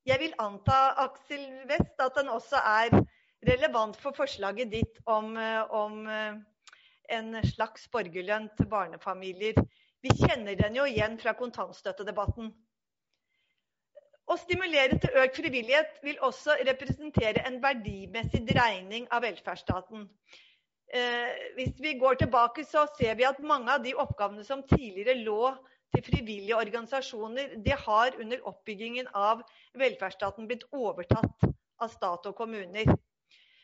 [0.06, 2.94] Jeg vil anta, Aksel West, at den også er
[3.46, 5.34] relevant for forslaget ditt om,
[5.70, 6.38] om eh,
[7.14, 9.58] en slags borgerlønn til barnefamilier.
[10.02, 12.50] Vi kjenner den jo igjen fra kontantstøttedebatten.
[14.30, 20.08] Å stimulere til økt frivillighet vil også representere en verdimessig dreining av velferdsstaten.
[20.92, 25.20] Eh, hvis vi går tilbake, så ser vi at mange av de oppgavene som tidligere
[25.22, 25.52] lå
[25.94, 29.42] til frivillige organisasjoner, det har under oppbyggingen av
[29.78, 31.48] velferdsstaten blitt overtatt
[31.82, 32.90] av stat og kommuner.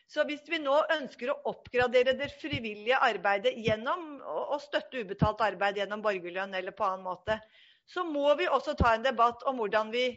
[0.09, 5.77] Så hvis vi nå ønsker å oppgradere det frivillige arbeidet gjennom å støtte ubetalt arbeid
[5.77, 7.37] gjennom borgerlønn eller på annen måte,
[7.85, 10.07] så må vi også ta en debatt om hvordan vi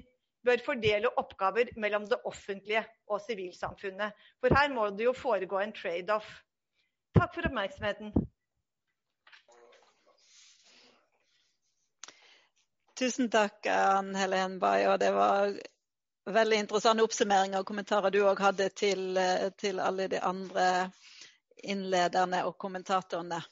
[0.45, 2.83] bør fordele oppgaver mellom det offentlige
[3.13, 4.17] og sivilsamfunnet.
[4.41, 6.29] For her må det jo foregå en trade-off.
[7.13, 8.15] Takk for oppmerksomheten.
[12.97, 14.87] Tusen takk, Ann Helen Bay.
[14.89, 15.53] Og det var
[16.31, 20.91] veldig interessante oppsummeringer og kommentarer du òg hadde til, eh, til, alle de andre
[21.63, 23.43] innlederne og kommentatorene.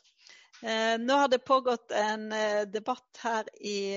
[0.62, 3.97] Eh, nå har det pågått en eh, debatt her i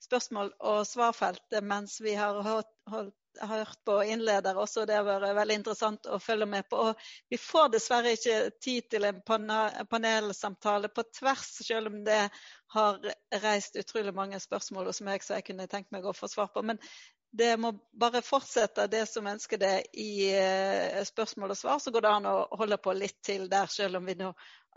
[0.00, 4.84] spørsmål- og svarfeltet mens vi har holdt, hørt på innledere også.
[4.86, 6.76] Det har vært veldig interessant å følge med på.
[6.76, 12.28] Og vi får dessverre ikke tid til en panelsamtale på tvers, selv om det
[12.74, 13.00] har
[13.42, 16.62] reist utrolig mange spørsmål som jeg kunne tenkt meg å få svar på.
[16.62, 16.80] Men
[17.36, 21.80] det må bare fortsette det som ønsker det i eh, spørsmål og svar.
[21.82, 24.30] Så går det an å holde på litt til der, selv om vi nå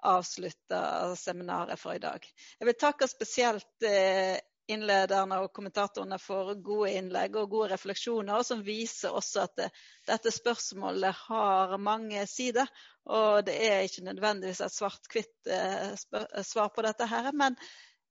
[0.07, 2.25] avslutter seminaret for i dag.
[2.57, 4.39] Jeg vil takke spesielt eh,
[4.73, 9.69] innlederne og kommentatorene for gode innlegg og gode refleksjoner, som viser også at det,
[10.09, 12.69] dette spørsmålet har mange sider.
[13.05, 15.93] Og det er ikke nødvendigvis et svart-hvitt eh,
[16.41, 17.55] svar på dette, her, men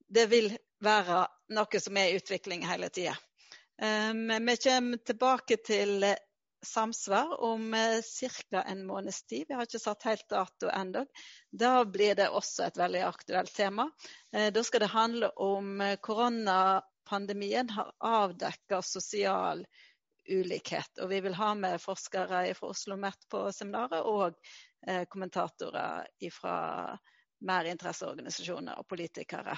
[0.07, 0.53] det vil
[0.87, 1.25] være
[1.57, 3.19] noe som er i utvikling hele tida.
[3.77, 6.05] Vi kommer tilbake til
[6.67, 8.03] samsvar om eh,
[8.51, 8.63] ca.
[8.63, 9.45] en måneds tid.
[9.49, 11.07] Vi har ikke satt helt dato ennå.
[11.51, 13.91] Da blir det også et veldig aktuelt tema.
[14.33, 19.67] Eh, da skal det handle om eh, koronapandemien har avdekket sosial
[20.29, 20.99] ulikhet.
[21.03, 24.35] Og vi vil ha med forskere fra Oslo OsloMet på seminaret, og
[25.11, 26.57] kommentatorer fra
[27.47, 29.57] mer interesseorganisasjoner og politikere.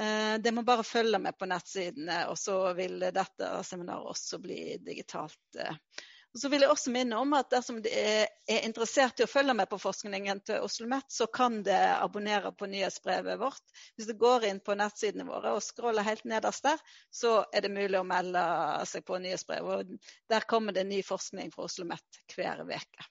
[0.00, 4.76] Eh, det må bare følge med på nettsidene, og så vil dette seminaret også bli
[4.84, 5.40] digitalt.
[5.58, 6.04] Eh.
[6.36, 9.54] Og så vil jeg også minne om at Dersom de er interessert i å følge
[9.56, 13.64] med på forskningen til Oslo OsloMet, så kan det abonnere på nyhetsbrevet vårt.
[13.96, 17.72] Hvis du går inn på nettsidene våre og scroller helt nederst der, så er det
[17.72, 18.44] mulig å melde
[18.90, 19.96] seg på nyhetsbrevet.
[19.96, 23.08] Og der kommer det ny forskning fra Oslo OsloMet hver uke.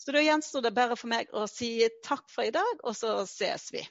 [0.00, 3.14] Så da gjenstår det bare for meg å si takk for i dag, og så
[3.30, 3.86] ses vi.